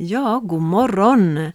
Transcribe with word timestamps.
Ja, 0.00 0.40
god 0.44 0.62
morgon! 0.62 1.52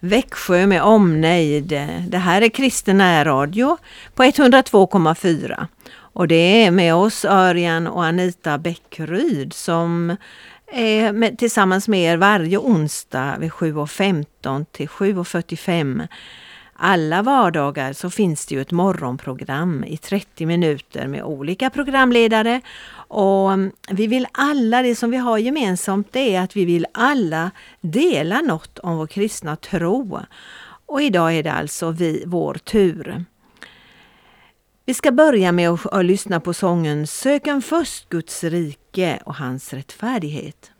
Växjö 0.00 0.66
med 0.66 0.82
omnejd. 0.82 1.68
Det 2.08 2.18
här 2.18 2.42
är 2.42 2.48
Kristen 2.48 2.98
närradio 2.98 3.76
på 4.14 4.22
102,4. 4.22 5.66
Och 5.96 6.28
det 6.28 6.64
är 6.64 6.70
med 6.70 6.94
oss 6.94 7.24
Örjan 7.24 7.86
och 7.86 8.04
Anita 8.04 8.58
Bäckryd 8.58 9.52
som 9.52 10.16
är 10.72 11.12
med, 11.12 11.38
tillsammans 11.38 11.88
med 11.88 12.00
er 12.00 12.16
varje 12.16 12.58
onsdag 12.58 13.36
vid 13.38 13.50
7.15 13.50 14.64
till 14.72 14.88
7.45. 14.88 16.08
Alla 16.78 17.22
vardagar 17.22 17.92
så 17.92 18.10
finns 18.10 18.46
det 18.46 18.54
ju 18.54 18.60
ett 18.60 18.72
morgonprogram 18.72 19.84
i 19.84 19.96
30 19.96 20.46
minuter 20.46 21.06
med 21.06 21.22
olika 21.22 21.70
programledare 21.70 22.60
och 23.08 23.52
mm, 23.52 23.72
vi 23.90 24.06
vill 24.06 24.26
alla, 24.32 24.82
det 24.82 24.94
som 24.94 25.10
vi 25.10 25.16
har 25.16 25.38
gemensamt 25.38 26.12
det 26.12 26.34
är 26.34 26.40
att 26.40 26.56
vi 26.56 26.64
vill 26.64 26.86
alla 26.92 27.50
dela 27.80 28.40
något 28.40 28.78
om 28.78 28.96
vår 28.96 29.06
kristna 29.06 29.56
tro. 29.56 30.20
Och 30.86 31.02
idag 31.02 31.34
är 31.34 31.42
det 31.42 31.52
alltså 31.52 31.90
vi, 31.90 32.24
vår 32.26 32.54
tur. 32.54 33.24
Vi 34.84 34.94
ska 34.94 35.12
börja 35.12 35.52
med 35.52 35.70
att, 35.70 35.86
att 35.86 36.04
lyssna 36.04 36.40
på 36.40 36.54
sången 36.54 37.06
Söken 37.06 37.62
först 37.62 38.08
Guds 38.08 38.44
rike 38.44 39.20
och 39.24 39.34
hans 39.34 39.72
rättfärdighet. 39.72 40.70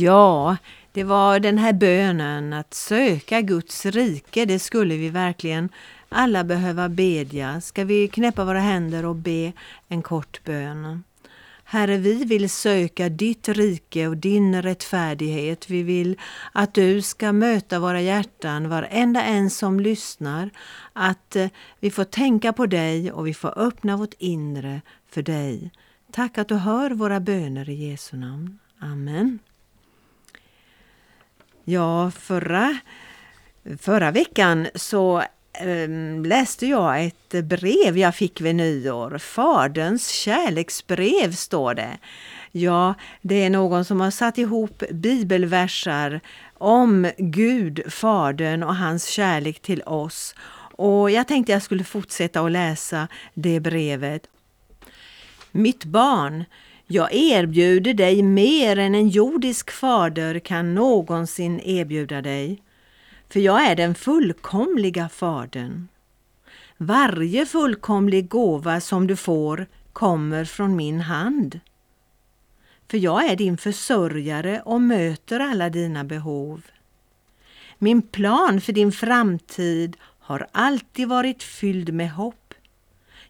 Ja, 0.00 0.56
det 0.92 1.04
var 1.04 1.40
den 1.40 1.58
här 1.58 1.72
bönen 1.72 2.52
att 2.52 2.74
söka 2.74 3.40
Guds 3.40 3.86
rike, 3.86 4.44
det 4.44 4.58
skulle 4.58 4.96
vi 4.96 5.08
verkligen 5.08 5.68
alla 6.08 6.44
behöva 6.44 6.88
bedja. 6.88 7.60
Ska 7.60 7.84
vi 7.84 8.08
knäppa 8.08 8.44
våra 8.44 8.60
händer 8.60 9.04
och 9.04 9.16
be 9.16 9.52
en 9.88 10.02
kort 10.02 10.44
bön? 10.44 11.04
Herre, 11.64 11.96
vi 11.96 12.24
vill 12.24 12.50
söka 12.50 13.08
ditt 13.08 13.48
rike 13.48 14.08
och 14.08 14.16
din 14.16 14.62
rättfärdighet. 14.62 15.70
Vi 15.70 15.82
vill 15.82 16.16
att 16.52 16.74
du 16.74 17.02
ska 17.02 17.32
möta 17.32 17.78
våra 17.78 18.00
hjärtan, 18.00 18.68
varenda 18.68 19.22
en 19.22 19.50
som 19.50 19.80
lyssnar. 19.80 20.50
Att 20.92 21.36
eh, 21.36 21.48
vi 21.80 21.90
får 21.90 22.04
tänka 22.04 22.52
på 22.52 22.66
dig 22.66 23.12
och 23.12 23.26
vi 23.26 23.34
får 23.34 23.58
öppna 23.58 23.96
vårt 23.96 24.14
inre 24.18 24.80
för 25.10 25.22
dig. 25.22 25.70
Tack 26.12 26.38
att 26.38 26.48
du 26.48 26.54
hör 26.54 26.90
våra 26.90 27.20
böner 27.20 27.68
i 27.68 27.90
Jesu 27.90 28.16
namn. 28.16 28.58
Amen. 28.78 29.38
Ja, 31.70 32.10
förra, 32.10 32.78
förra 33.80 34.10
veckan 34.10 34.66
så 34.74 35.22
ehm, 35.52 36.24
läste 36.24 36.66
jag 36.66 37.04
ett 37.04 37.44
brev 37.44 37.98
jag 37.98 38.14
fick 38.14 38.40
vid 38.40 38.54
nyår. 38.54 39.18
Faderns 39.18 40.08
kärleksbrev 40.08 41.32
står 41.32 41.74
det. 41.74 41.98
Ja, 42.52 42.94
det 43.22 43.44
är 43.44 43.50
någon 43.50 43.84
som 43.84 44.00
har 44.00 44.10
satt 44.10 44.38
ihop 44.38 44.82
bibelversar 44.90 46.20
om 46.58 47.10
Gud, 47.18 47.92
Fadern 47.92 48.62
och 48.62 48.76
hans 48.76 49.06
kärlek 49.06 49.60
till 49.60 49.82
oss. 49.82 50.34
Och 50.76 51.10
jag 51.10 51.28
tänkte 51.28 51.52
jag 51.52 51.62
skulle 51.62 51.84
fortsätta 51.84 52.40
att 52.40 52.52
läsa 52.52 53.08
det 53.34 53.60
brevet. 53.60 54.26
Mitt 55.50 55.84
barn, 55.84 56.44
jag 56.92 57.14
erbjuder 57.14 57.94
dig 57.94 58.22
mer 58.22 58.78
än 58.78 58.94
en 58.94 59.08
jordisk 59.08 59.70
fader 59.70 60.38
kan 60.38 60.74
någonsin 60.74 61.60
erbjuda 61.60 62.22
dig. 62.22 62.62
För 63.28 63.40
jag 63.40 63.66
är 63.66 63.76
den 63.76 63.94
fullkomliga 63.94 65.08
fadern. 65.08 65.88
Varje 66.76 67.46
fullkomlig 67.46 68.28
gåva 68.28 68.80
som 68.80 69.06
du 69.06 69.16
får 69.16 69.66
kommer 69.92 70.44
från 70.44 70.76
min 70.76 71.00
hand. 71.00 71.60
För 72.90 72.98
jag 72.98 73.30
är 73.30 73.36
din 73.36 73.56
försörjare 73.56 74.62
och 74.64 74.80
möter 74.80 75.40
alla 75.40 75.70
dina 75.70 76.04
behov. 76.04 76.62
Min 77.78 78.02
plan 78.02 78.60
för 78.60 78.72
din 78.72 78.92
framtid 78.92 79.96
har 80.18 80.46
alltid 80.52 81.08
varit 81.08 81.42
fylld 81.42 81.94
med 81.94 82.12
hopp. 82.12 82.54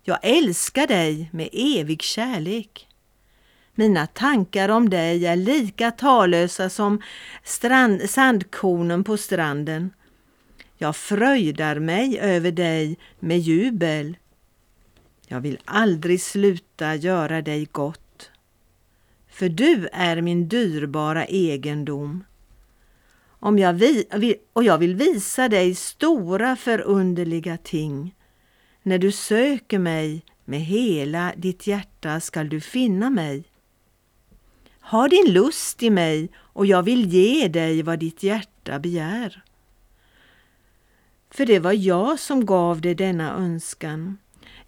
Jag 0.03 0.19
älskar 0.23 0.87
dig 0.87 1.29
med 1.33 1.49
evig 1.53 2.03
kärlek. 2.03 2.87
Mina 3.81 4.07
tankar 4.07 4.69
om 4.69 4.91
dig 4.91 5.27
är 5.27 5.37
lika 5.37 5.91
talösa 5.91 6.71
som 6.71 7.03
strand, 7.45 8.11
sandkornen 8.11 9.05
på 9.05 9.17
stranden. 9.17 9.91
Jag 10.79 10.97
fröjdar 10.97 11.79
mig 11.79 12.19
över 12.19 12.53
dig 12.53 12.99
med 13.21 13.39
jubel. 13.39 14.17
Jag 15.27 15.41
vill 15.41 15.59
aldrig 15.65 16.21
sluta 16.21 16.95
göra 16.95 17.43
dig 17.43 17.69
gott. 17.73 18.31
För 19.29 19.49
du 19.49 19.89
är 19.93 20.21
min 20.21 20.49
dyrbara 20.49 21.27
egendom. 21.27 22.25
Om 23.29 23.59
jag 23.59 23.73
vi, 23.73 24.37
och 24.53 24.65
jag 24.65 24.79
vill 24.79 24.95
visa 24.95 25.49
dig 25.49 25.75
stora 25.75 26.57
förunderliga 26.57 27.57
ting. 27.57 28.15
När 28.83 28.99
du 28.99 29.13
söker 29.13 29.79
mig 29.79 30.25
med 30.45 30.61
hela 30.61 31.33
ditt 31.37 31.67
hjärta 31.67 32.21
skall 32.21 32.49
du 32.49 32.61
finna 32.61 33.11
mig. 33.11 33.50
Ha 34.91 35.09
din 35.09 35.33
lust 35.33 35.83
i 35.83 35.91
mig 35.91 36.29
och 36.37 36.67
jag 36.67 36.83
vill 36.83 37.09
ge 37.09 37.49
dig 37.49 37.83
vad 37.83 37.99
ditt 37.99 38.23
hjärta 38.23 38.79
begär. 38.79 39.43
För 41.31 41.47
det 41.47 41.59
var 41.59 41.73
jag 41.73 42.19
som 42.19 42.47
gav 42.47 42.81
dig 42.81 42.95
denna 42.95 43.35
önskan. 43.35 44.19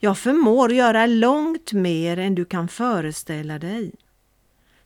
Jag 0.00 0.18
förmår 0.18 0.72
göra 0.72 1.06
långt 1.06 1.72
mer 1.72 2.18
än 2.18 2.34
du 2.34 2.44
kan 2.44 2.68
föreställa 2.68 3.58
dig. 3.58 3.92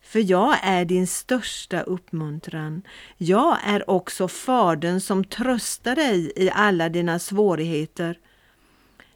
För 0.00 0.30
jag 0.30 0.56
är 0.62 0.84
din 0.84 1.06
största 1.06 1.80
uppmuntran. 1.80 2.82
Jag 3.16 3.58
är 3.64 3.90
också 3.90 4.28
Fadern 4.28 5.00
som 5.00 5.24
tröstar 5.24 5.94
dig 5.94 6.32
i 6.36 6.50
alla 6.50 6.88
dina 6.88 7.18
svårigheter. 7.18 8.18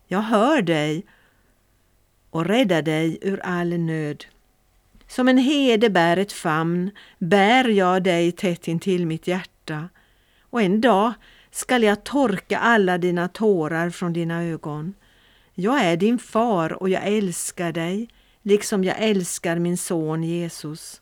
Jag 0.06 0.20
hör 0.20 0.62
dig 0.62 1.06
och 2.30 2.46
räddar 2.46 2.82
dig 2.82 3.18
ur 3.22 3.40
all 3.40 3.78
nöd. 3.78 4.24
Som 5.10 5.28
en 5.28 5.38
herde 5.38 5.90
bär 5.90 6.16
ett 6.16 6.32
famn 6.32 6.90
bär 7.18 7.68
jag 7.68 8.02
dig 8.02 8.32
tätt 8.32 8.68
intill 8.68 9.06
mitt 9.06 9.26
hjärta 9.26 9.88
och 10.40 10.62
en 10.62 10.80
dag 10.80 11.12
skall 11.50 11.82
jag 11.82 12.04
torka 12.04 12.58
alla 12.58 12.98
dina 12.98 13.28
tårar 13.28 13.90
från 13.90 14.12
dina 14.12 14.44
ögon. 14.44 14.94
Jag 15.54 15.84
är 15.84 15.96
din 15.96 16.18
far 16.18 16.72
och 16.72 16.88
jag 16.88 17.06
älskar 17.06 17.72
dig 17.72 18.08
liksom 18.42 18.84
jag 18.84 18.96
älskar 18.98 19.58
min 19.58 19.76
son 19.76 20.24
Jesus. 20.24 21.00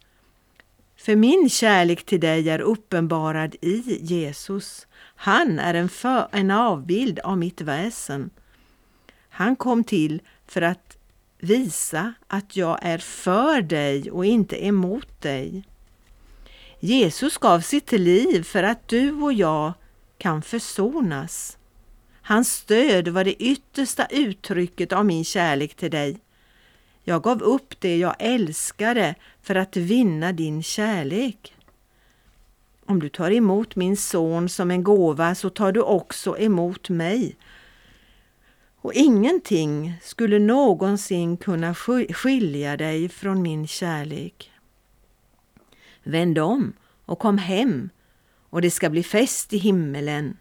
För 0.96 1.16
min 1.16 1.50
kärlek 1.50 2.05
till 2.05 2.20
dig 2.20 2.50
är 2.50 2.60
uppenbarad 2.60 3.56
i 3.60 3.99
Jesus. 4.00 4.87
Han 5.16 5.58
är 5.58 5.75
en, 5.75 5.88
för, 5.88 6.28
en 6.32 6.50
avbild 6.50 7.19
av 7.19 7.38
mitt 7.38 7.60
väsen. 7.60 8.31
Han 9.28 9.56
kom 9.56 9.84
till 9.84 10.22
för 10.46 10.62
att 10.62 10.88
visa 11.38 12.14
att 12.26 12.56
jag 12.56 12.79
är 12.82 12.99
för 12.99 13.62
dig 13.62 14.11
och 14.11 14.25
inte 14.25 14.64
emot 14.67 15.23
dig. 15.23 15.64
Jesus 16.81 17.38
gav 17.38 17.61
sitt 17.61 17.93
liv 17.93 18.43
för 18.43 18.62
att 18.62 18.88
du 18.88 19.12
och 19.12 19.32
jag 19.32 19.73
kan 20.19 20.43
försonas. 20.43 21.58
Hans 22.23 22.52
stöd 22.52 23.08
var 23.08 23.25
det 23.25 23.43
yttersta 23.43 24.06
uttrycket 24.11 24.93
av 24.93 25.06
min 25.06 25.25
kärlek 25.25 25.75
till 25.75 25.90
dig. 25.90 26.20
Jag 27.05 27.23
gav 27.23 27.43
upp 27.43 27.81
det 27.81 27.96
jag 27.96 28.14
älskade 28.19 29.14
för 29.43 29.55
att 29.55 29.76
vinna 29.76 30.32
din 30.32 30.62
kärlek. 30.62 31.55
Om 32.87 33.00
du 33.00 33.08
tar 33.08 33.31
emot 33.31 33.76
min 33.76 33.96
son 33.96 34.49
som 34.49 34.70
en 34.70 34.84
gåva 34.84 35.34
så 35.34 35.50
tar 35.50 35.73
du 35.73 35.81
också 35.81 36.38
emot 36.38 36.88
mig. 36.88 37.37
Och 38.81 38.95
ingenting 38.95 39.99
skulle 40.03 40.39
någonsin 40.39 41.37
kunna 41.37 41.75
skilja 41.75 42.77
dig 42.77 43.09
från 43.09 43.43
min 43.43 43.67
kärlek. 43.67 44.53
Vänd 46.03 46.39
om 46.39 46.73
och 47.05 47.19
kom 47.19 47.39
hem 47.39 47.91
och 48.51 48.63
det 48.63 48.71
ska 48.71 48.91
bli 48.91 49.03
fest 49.03 49.53
i 49.53 49.59
himmelen. 49.59 50.37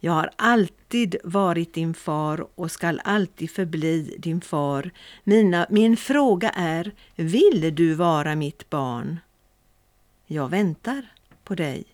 Jag 0.00 0.12
har 0.12 0.30
alltid 0.36 1.16
varit 1.24 1.74
din 1.74 1.94
far 1.94 2.46
och 2.54 2.70
skall 2.70 3.00
alltid 3.04 3.50
förbli 3.50 4.16
din 4.18 4.40
far. 4.40 4.90
Mina, 5.24 5.66
min 5.70 5.96
fråga 5.96 6.50
är, 6.50 6.92
vill 7.16 7.74
du 7.74 7.94
vara 7.94 8.34
mitt 8.34 8.70
barn? 8.70 9.20
Jag 10.26 10.48
väntar 10.48 11.06
på 11.44 11.54
dig. 11.54 11.84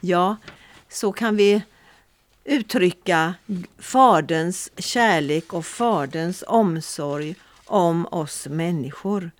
Ja, 0.00 0.36
så 0.88 1.12
kan 1.12 1.36
vi 1.36 1.62
uttrycka 2.46 3.34
Faderns 3.78 4.70
kärlek 4.76 5.52
och 5.52 5.66
Faderns 5.66 6.44
omsorg 6.46 7.34
om 7.64 8.06
oss 8.06 8.46
människor. 8.46 9.30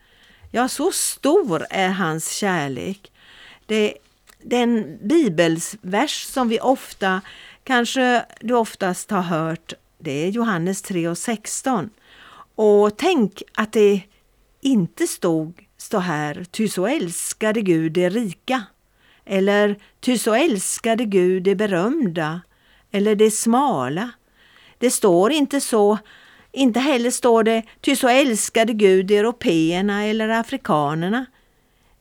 Ja, 0.50 0.68
så 0.68 0.92
stor 0.92 1.66
är 1.70 1.88
hans 1.88 2.30
kärlek. 2.30 3.12
Det 3.66 3.94
den 4.42 4.98
bibelsvers 5.02 6.22
som 6.22 6.48
vi 6.48 6.60
ofta, 6.60 7.20
kanske 7.64 8.24
du 8.40 8.54
oftast 8.54 9.10
har 9.10 9.22
hört, 9.22 9.72
det 9.98 10.24
är 10.24 10.28
Johannes 10.28 10.82
3 10.82 11.08
och 11.08 11.18
16. 11.18 11.90
Och 12.54 12.96
tänk 12.96 13.42
att 13.54 13.72
det 13.72 14.02
inte 14.60 15.06
stod 15.06 15.66
stå 15.78 15.98
här, 15.98 16.46
ty 16.50 16.68
så 16.68 16.86
älskade 16.86 17.60
Gud 17.60 17.92
det 17.92 18.08
rika. 18.08 18.62
Eller 19.24 19.76
ty 20.00 20.18
så 20.18 20.34
älskade 20.34 21.04
Gud 21.04 21.42
det 21.42 21.54
berömda. 21.54 22.40
Eller 22.96 23.14
det 23.14 23.30
smala. 23.30 24.10
Det 24.78 24.90
står 24.90 25.32
inte 25.32 25.60
så. 25.60 25.98
Inte 26.52 26.80
heller 26.80 27.10
står 27.10 27.42
det 27.42 27.62
ty 27.80 27.96
så 27.96 28.08
älskade 28.08 28.72
Gud 28.72 29.10
européerna 29.10 30.04
eller 30.04 30.28
afrikanerna 30.28 31.26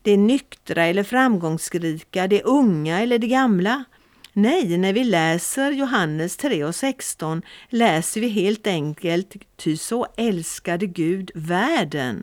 det 0.06 0.16
nyktra 0.16 0.84
eller 0.84 1.02
framgångsrika, 1.02 2.26
det 2.26 2.42
unga 2.42 3.00
eller 3.00 3.18
det 3.18 3.26
gamla. 3.26 3.84
Nej, 4.32 4.78
när 4.78 4.92
vi 4.92 5.04
läser 5.04 5.72
Johannes 5.72 6.36
3 6.36 6.64
och 6.64 6.74
16 6.74 7.42
läser 7.68 8.20
vi 8.20 8.28
helt 8.28 8.66
enkelt 8.66 9.36
ty 9.56 9.76
så 9.76 10.06
älskade 10.16 10.86
Gud 10.86 11.30
världen. 11.34 12.22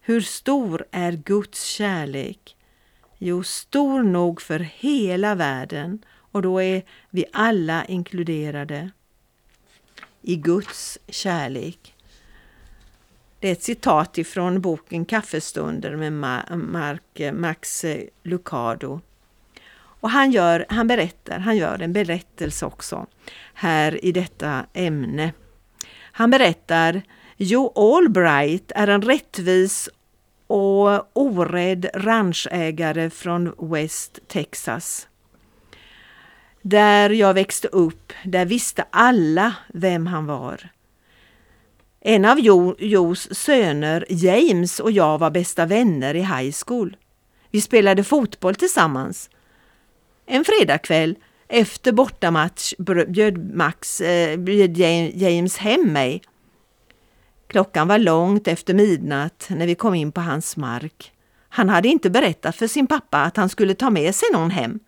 Hur 0.00 0.20
stor 0.20 0.84
är 0.90 1.12
Guds 1.12 1.64
kärlek? 1.64 2.56
Jo, 3.18 3.42
stor 3.42 4.02
nog 4.02 4.42
för 4.42 4.58
hela 4.58 5.34
världen 5.34 5.98
och 6.32 6.42
då 6.42 6.62
är 6.62 6.82
vi 7.10 7.24
alla 7.32 7.84
inkluderade 7.84 8.90
i 10.22 10.36
Guds 10.36 10.98
kärlek. 11.08 11.94
Det 13.40 13.48
är 13.48 13.52
ett 13.52 13.62
citat 13.62 14.18
ifrån 14.18 14.60
boken 14.60 15.04
Kaffestunder 15.04 15.96
med 15.96 16.12
Mark, 16.58 17.20
Max 17.32 17.84
Lucado. 18.22 19.00
Och 19.72 20.10
han, 20.10 20.30
gör, 20.30 20.66
han 20.68 20.86
berättar, 20.86 21.38
han 21.38 21.56
gör 21.56 21.82
en 21.82 21.92
berättelse 21.92 22.66
också 22.66 23.06
här 23.54 24.04
i 24.04 24.12
detta 24.12 24.66
ämne. 24.72 25.32
Han 26.12 26.30
berättar 26.30 27.02
Joe 27.36 27.72
Albright 27.74 28.72
är 28.74 28.88
en 28.88 29.02
rättvis 29.02 29.88
och 30.46 31.16
orädd 31.16 31.86
ranchägare 31.94 33.10
från 33.10 33.54
West 33.58 34.18
Texas. 34.28 35.08
Där 36.62 37.10
jag 37.10 37.34
växte 37.34 37.68
upp, 37.68 38.12
där 38.24 38.46
visste 38.46 38.84
alla 38.90 39.54
vem 39.68 40.06
han 40.06 40.26
var. 40.26 40.68
En 42.00 42.24
av 42.24 42.40
jo, 42.40 42.74
Jos 42.78 43.34
söner, 43.34 44.04
James, 44.08 44.80
och 44.80 44.90
jag 44.90 45.18
var 45.18 45.30
bästa 45.30 45.66
vänner 45.66 46.14
i 46.14 46.20
high 46.20 46.54
school. 46.66 46.96
Vi 47.50 47.60
spelade 47.60 48.04
fotboll 48.04 48.54
tillsammans. 48.54 49.30
En 50.26 50.44
fredagkväll 50.44 51.16
efter 51.48 51.92
bortamatch 51.92 52.74
bjöd, 53.08 53.54
Max, 53.54 54.00
eh, 54.00 54.36
bjöd 54.36 54.76
James 55.16 55.56
hem 55.56 55.92
mig. 55.92 56.22
Klockan 57.46 57.88
var 57.88 57.98
långt 57.98 58.48
efter 58.48 58.74
midnatt 58.74 59.46
när 59.50 59.66
vi 59.66 59.74
kom 59.74 59.94
in 59.94 60.12
på 60.12 60.20
hans 60.20 60.56
mark. 60.56 61.12
Han 61.48 61.68
hade 61.68 61.88
inte 61.88 62.10
berättat 62.10 62.56
för 62.56 62.66
sin 62.66 62.86
pappa 62.86 63.18
att 63.18 63.36
han 63.36 63.48
skulle 63.48 63.74
ta 63.74 63.90
med 63.90 64.14
sig 64.14 64.28
någon 64.32 64.50
hem. 64.50 64.80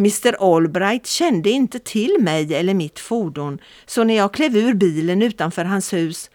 Mr 0.00 0.56
Albright 0.56 1.06
kände 1.06 1.50
inte 1.50 1.78
till 1.78 2.16
mig 2.20 2.54
eller 2.54 2.74
mitt 2.74 2.98
fordon 2.98 3.58
så 3.86 4.04
när 4.04 4.16
jag 4.16 4.34
klev 4.34 4.56
ur 4.56 4.74
bilen 4.74 5.22
utanför 5.22 5.64
hans 5.64 5.92
hus 5.92 6.30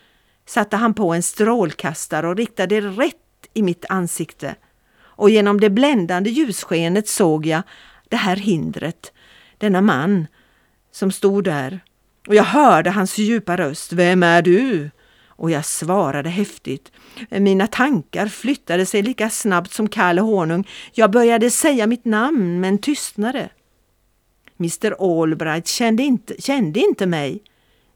satte 0.45 0.77
han 0.77 0.93
på 0.93 1.13
en 1.13 1.23
strålkastare 1.23 2.27
och 2.27 2.37
riktade 2.37 2.81
rätt 2.81 3.15
i 3.53 3.61
mitt 3.61 3.85
ansikte. 3.89 4.55
Och 4.97 5.29
genom 5.29 5.59
det 5.59 5.69
bländande 5.69 6.29
ljusskenet 6.29 7.07
såg 7.07 7.45
jag 7.45 7.61
det 8.09 8.15
här 8.15 8.35
hindret, 8.35 9.13
denna 9.57 9.81
man 9.81 10.27
som 10.91 11.11
stod 11.11 11.43
där. 11.43 11.79
Och 12.27 12.35
jag 12.35 12.43
hörde 12.43 12.89
hans 12.89 13.17
djupa 13.17 13.57
röst. 13.57 13.93
Vem 13.93 14.23
är 14.23 14.41
du? 14.41 14.89
Och 15.27 15.51
jag 15.51 15.65
svarade 15.65 16.29
häftigt. 16.29 16.91
Mina 17.29 17.67
tankar 17.67 18.27
flyttade 18.27 18.85
sig 18.85 19.01
lika 19.01 19.29
snabbt 19.29 19.73
som 19.73 19.89
kall 19.89 20.19
honung. 20.19 20.67
Jag 20.93 21.11
började 21.11 21.51
säga 21.51 21.87
mitt 21.87 22.05
namn 22.05 22.59
men 22.59 22.77
tystnade. 22.77 23.49
Mr 24.59 25.21
Albright 25.21 25.67
kände 25.67 26.03
inte, 26.03 26.41
kände 26.41 26.79
inte 26.79 27.05
mig. 27.05 27.41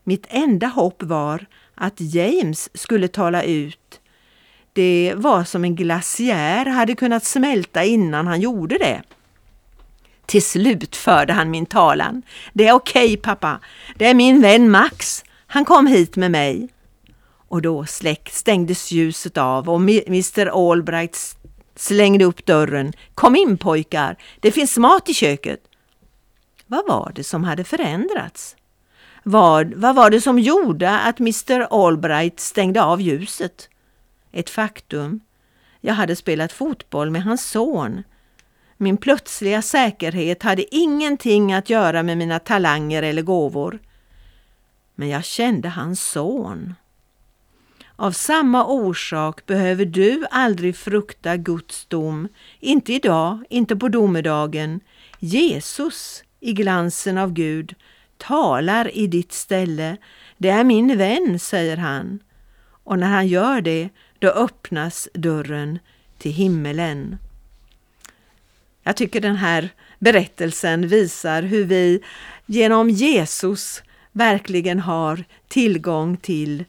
Mitt 0.04 0.26
enda 0.30 0.68
hopp 0.68 1.04
var 1.04 1.46
att 1.76 2.02
James 2.02 2.70
skulle 2.74 3.08
tala 3.08 3.44
ut. 3.44 4.00
Det 4.74 5.14
var 5.16 5.44
som 5.44 5.64
en 5.64 5.76
glaciär 5.76 6.66
hade 6.66 6.96
kunnat 6.96 7.26
smälta 7.26 7.84
innan 7.84 8.28
han 8.28 8.42
gjorde 8.42 8.78
det. 8.78 9.02
Till 10.26 10.44
slut 10.44 10.96
förde 10.96 11.34
han 11.34 11.52
min 11.52 11.66
talan. 11.66 12.22
Det 12.54 12.68
är 12.68 12.74
okej 12.74 13.06
okay, 13.06 13.18
pappa, 13.18 13.60
det 13.96 14.06
är 14.06 14.14
min 14.14 14.42
vän 14.42 14.72
Max. 14.72 15.24
Han 15.48 15.66
kom 15.66 15.88
hit 15.88 16.16
med 16.16 16.32
mig. 16.32 16.70
Och 17.48 17.62
då 17.62 17.86
släck, 17.86 18.30
stängdes 18.32 18.92
ljuset 18.92 19.38
av 19.38 19.70
och 19.70 19.80
Mr 19.82 20.72
Albright 20.72 21.18
slängde 21.76 22.26
upp 22.26 22.46
dörren. 22.46 22.94
Kom 23.14 23.36
in 23.36 23.58
pojkar, 23.58 24.16
det 24.40 24.52
finns 24.52 24.78
mat 24.78 25.10
i 25.10 25.14
köket. 25.14 25.60
Vad 26.72 26.88
var 26.88 27.12
det 27.16 27.24
som 27.24 27.44
hade 27.44 27.64
förändrats? 27.64 28.56
Vad, 29.24 29.74
vad 29.74 29.96
var 29.96 30.10
det 30.10 30.22
som 30.22 30.40
gjorde 30.40 31.00
att 31.00 31.20
Mr 31.20 31.86
Albright 31.86 32.40
stängde 32.40 32.84
av 32.84 33.02
ljuset? 33.02 33.70
Ett 34.32 34.50
faktum. 34.50 35.20
Jag 35.82 35.94
hade 35.94 36.16
spelat 36.16 36.52
fotboll 36.52 37.10
med 37.10 37.24
hans 37.24 37.46
son. 37.46 38.04
Min 38.78 38.98
plötsliga 38.98 39.62
säkerhet 39.62 40.44
hade 40.44 40.76
ingenting 40.76 41.54
att 41.54 41.70
göra 41.70 42.04
med 42.04 42.18
mina 42.18 42.40
talanger 42.40 43.04
eller 43.04 43.22
gåvor. 43.22 43.80
Men 44.96 45.10
jag 45.10 45.26
kände 45.26 45.70
hans 45.70 46.04
son. 46.04 46.76
Av 47.96 48.12
samma 48.12 48.66
orsak 48.66 49.46
behöver 49.46 49.86
du 49.86 50.26
aldrig 50.32 50.76
frukta 50.76 51.38
Guds 51.38 51.86
dom, 51.86 52.28
inte 52.60 52.94
idag, 52.94 53.44
inte 53.50 53.76
på 53.76 53.90
domedagen. 53.90 54.80
Jesus 55.20 56.24
i 56.40 56.54
glansen 56.54 57.18
av 57.18 57.34
Gud 57.34 57.76
talar 58.18 58.98
i 58.98 59.08
ditt 59.08 59.32
ställe. 59.32 59.98
Det 60.38 60.50
är 60.50 60.64
min 60.64 60.98
vän, 60.98 61.40
säger 61.40 61.78
han. 61.78 62.20
Och 62.84 63.00
när 63.00 63.08
han 63.08 63.28
gör 63.28 63.62
det, 63.62 63.90
då 64.20 64.28
öppnas 64.28 65.10
dörren 65.14 65.80
till 66.18 66.32
himmelen. 66.32 67.18
Jag 68.84 68.96
tycker 68.96 69.22
den 69.22 69.36
här 69.36 69.70
berättelsen 70.00 70.88
visar 70.88 71.44
hur 71.44 71.66
vi 71.66 72.04
genom 72.46 72.90
Jesus 72.90 73.84
verkligen 74.12 74.80
har 74.80 75.24
tillgång 75.48 76.18
till 76.18 76.66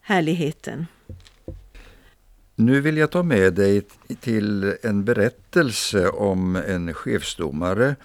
härligheten. 0.00 0.86
Nu 2.54 2.80
vill 2.80 2.96
jag 2.96 3.10
ta 3.10 3.22
med 3.22 3.54
dig 3.54 3.82
till 4.20 4.74
en 4.82 5.04
berättelse 5.04 6.08
om 6.08 6.56
en 6.56 6.94
chefsdomare 6.94 7.96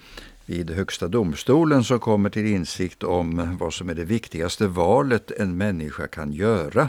vid 0.46 0.70
Högsta 0.70 1.08
domstolen 1.08 1.84
som 1.84 1.98
kommer 1.98 2.30
till 2.30 2.46
insikt 2.46 3.02
om 3.02 3.56
vad 3.60 3.74
som 3.74 3.88
är 3.88 3.94
det 3.94 4.04
viktigaste 4.04 4.66
valet 4.66 5.30
en 5.30 5.56
människa 5.56 6.06
kan 6.06 6.32
göra. 6.32 6.88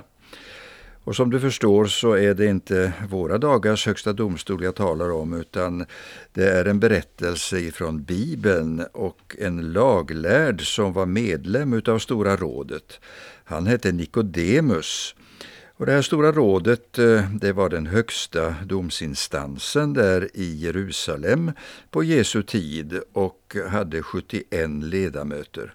Och 1.03 1.15
som 1.15 1.29
du 1.29 1.39
förstår 1.39 1.85
så 1.85 2.13
är 2.13 2.33
det 2.33 2.45
inte 2.45 2.93
våra 3.09 3.37
dagars 3.37 3.85
högsta 3.85 4.13
domstol 4.13 4.63
jag 4.63 4.75
talar 4.75 5.11
om 5.11 5.33
utan 5.33 5.85
det 6.33 6.49
är 6.49 6.65
en 6.65 6.79
berättelse 6.79 7.59
ifrån 7.59 8.03
Bibeln 8.03 8.85
och 8.93 9.35
en 9.39 9.71
laglärd 9.71 10.61
som 10.61 10.93
var 10.93 11.05
medlem 11.05 11.73
utav 11.73 11.99
Stora 11.99 12.35
rådet. 12.35 12.99
Han 13.43 13.67
hette 13.67 13.91
Nikodemus. 13.91 15.15
Och 15.79 15.86
det 15.86 15.91
här 15.91 16.01
Stora 16.01 16.31
rådet 16.31 16.98
eh, 16.98 17.31
det 17.31 17.53
var 17.53 17.69
den 17.69 17.86
högsta 17.86 18.55
domsinstansen 18.65 19.93
där 19.93 20.29
i 20.34 20.55
Jerusalem 20.55 21.51
på 21.91 22.03
Jesu 22.03 22.43
tid 22.43 23.00
och 23.13 23.55
hade 23.69 24.03
71 24.03 24.69
ledamöter. 24.69 25.74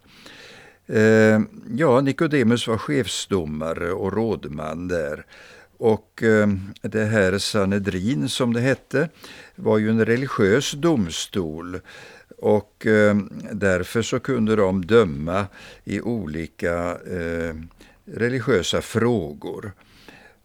Eh, 0.86 1.40
ja, 1.76 2.00
Nikodemus 2.00 2.68
var 2.68 2.78
chefsdomare 2.78 3.92
och 3.92 4.12
rådman 4.12 4.88
där. 4.88 5.26
Och 5.78 6.22
eh, 6.22 6.48
det 6.82 7.04
här 7.04 7.38
Sanedrin 7.38 8.28
som 8.28 8.52
det 8.52 8.60
hette 8.60 9.08
var 9.54 9.78
ju 9.78 9.90
en 9.90 10.04
religiös 10.04 10.72
domstol 10.72 11.80
och 12.38 12.86
därför 13.52 14.02
så 14.02 14.20
kunde 14.20 14.56
de 14.56 14.86
döma 14.86 15.46
i 15.84 16.00
olika 16.00 16.98
religiösa 18.04 18.82
frågor. 18.82 19.72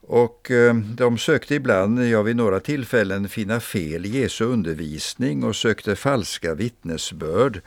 Och 0.01 0.51
eh, 0.51 0.75
de 0.75 1.17
sökte 1.17 1.55
ibland, 1.55 2.07
ja 2.07 2.21
vid 2.21 2.35
några 2.35 2.59
tillfällen, 2.59 3.29
finna 3.29 3.59
fel 3.59 4.05
i 4.05 4.09
Jesu 4.09 4.45
undervisning 4.45 5.43
och 5.43 5.55
sökte 5.55 5.95
falska 5.95 6.53
vittnesbörd. 6.53 7.61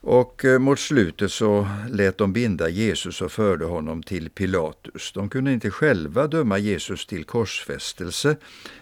Och 0.00 0.44
eh, 0.44 0.58
mot 0.58 0.78
slutet 0.78 1.32
så 1.32 1.68
lät 1.90 2.18
de 2.18 2.32
binda 2.32 2.68
Jesus 2.68 3.22
och 3.22 3.32
förde 3.32 3.64
honom 3.64 4.02
till 4.02 4.30
Pilatus. 4.30 5.12
De 5.12 5.28
kunde 5.28 5.52
inte 5.52 5.70
själva 5.70 6.26
döma 6.26 6.58
Jesus 6.58 7.06
till 7.06 7.24
korsfästelse, 7.24 8.36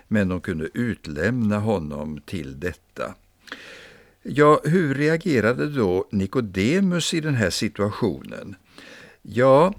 men 0.08 0.28
de 0.28 0.40
kunde 0.40 0.68
utlämna 0.74 1.58
honom 1.58 2.20
till 2.26 2.60
detta. 2.60 3.14
Ja, 4.22 4.60
hur 4.64 4.94
reagerade 4.94 5.68
då 5.68 6.08
Nikodemus 6.10 7.14
i 7.14 7.20
den 7.20 7.34
här 7.34 7.50
situationen? 7.50 8.54
Ja, 9.22 9.74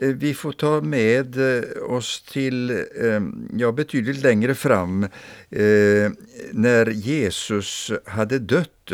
eh, 0.00 0.08
vi 0.08 0.34
får 0.34 0.52
ta 0.52 0.80
med 0.80 1.36
eh, 1.36 1.82
oss 1.82 2.22
till 2.22 2.70
eh, 2.70 3.20
ja, 3.56 3.72
betydligt 3.72 4.22
längre 4.22 4.54
fram 4.54 5.06
när 6.50 6.90
Jesus 6.90 7.92
hade 8.04 8.38
dött. 8.38 8.92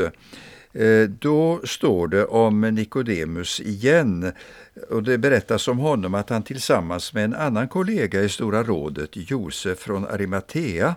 Då 1.08 1.60
står 1.64 2.08
det 2.08 2.24
om 2.24 2.60
Nikodemus 2.60 3.60
igen. 3.60 4.32
Och 4.90 5.02
det 5.02 5.18
berättas 5.18 5.68
om 5.68 5.78
honom 5.78 6.14
att 6.14 6.30
han 6.30 6.42
tillsammans 6.42 7.14
med 7.14 7.24
en 7.24 7.34
annan 7.34 7.68
kollega 7.68 8.22
i 8.22 8.28
Stora 8.28 8.62
rådet, 8.62 9.10
Josef 9.12 9.78
från 9.78 10.06
Arimatea, 10.06 10.94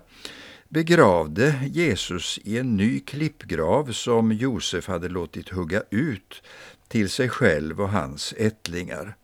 begravde 0.70 1.56
Jesus 1.72 2.40
i 2.44 2.58
en 2.58 2.78
ny 2.78 3.00
klippgrav 3.00 3.92
som 3.92 4.32
Josef 4.32 4.88
hade 4.88 5.10
låtit 5.10 5.50
hugga 5.50 5.84
ut 5.90 6.44
till 6.88 7.10
sig 7.10 7.30
själv 7.30 7.82
och 7.82 7.90
hans 7.90 8.34
ättlingar. 8.38 9.16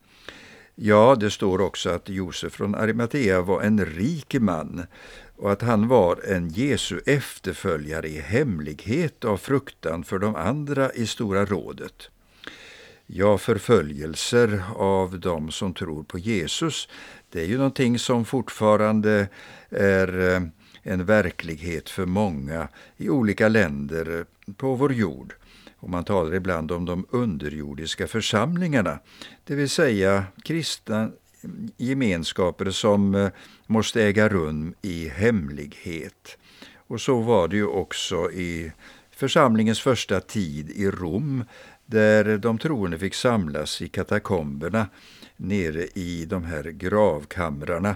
Ja, 0.75 1.15
det 1.19 1.31
står 1.31 1.61
också 1.61 1.89
att 1.89 2.09
Josef 2.09 2.53
från 2.53 2.75
Arimatea 2.75 3.41
var 3.41 3.61
en 3.61 3.85
rik 3.85 4.35
man 4.39 4.85
och 5.37 5.51
att 5.51 5.61
han 5.61 5.87
var 5.87 6.19
en 6.27 6.49
Jesu 6.49 6.99
efterföljare 7.05 8.07
i 8.07 8.19
hemlighet 8.19 9.25
av 9.25 9.37
fruktan 9.37 10.03
för 10.03 10.19
de 10.19 10.35
andra 10.35 10.91
i 10.93 11.07
Stora 11.07 11.45
rådet. 11.45 12.09
Ja, 13.05 13.37
förföljelser 13.37 14.63
av 14.75 15.19
dem 15.19 15.51
som 15.51 15.73
tror 15.73 16.03
på 16.03 16.19
Jesus, 16.19 16.87
det 17.29 17.41
är 17.41 17.45
ju 17.45 17.57
någonting 17.57 17.99
som 17.99 18.25
fortfarande 18.25 19.27
är 19.69 20.35
eh, 20.35 20.41
en 20.83 21.05
verklighet 21.05 21.89
för 21.89 22.05
många 22.05 22.67
i 22.97 23.09
olika 23.09 23.47
länder 23.47 24.25
på 24.57 24.75
vår 24.75 24.93
jord. 24.93 25.33
Och 25.81 25.89
man 25.89 26.03
talar 26.03 26.35
ibland 26.35 26.71
om 26.71 26.85
de 26.85 27.05
underjordiska 27.09 28.07
församlingarna, 28.07 28.99
det 29.43 29.55
vill 29.55 29.69
säga 29.69 30.25
kristna 30.43 31.09
gemenskaper 31.77 32.71
som 32.71 33.15
eh, 33.15 33.29
måste 33.67 34.03
äga 34.03 34.29
rum 34.29 34.75
i 34.81 35.09
hemlighet. 35.09 36.37
Och 36.75 37.01
så 37.01 37.21
var 37.21 37.47
det 37.47 37.55
ju 37.55 37.65
också 37.65 38.31
i 38.31 38.71
församlingens 39.11 39.81
första 39.81 40.19
tid 40.19 40.69
i 40.69 40.91
Rom 40.91 41.43
där 41.85 42.37
de 42.37 42.57
troende 42.57 42.99
fick 42.99 43.13
samlas 43.13 43.81
i 43.81 43.87
katakomberna 43.87 44.87
nere 45.37 45.87
i 45.93 46.25
de 46.25 46.43
här 46.43 46.63
gravkamrarna 46.63 47.95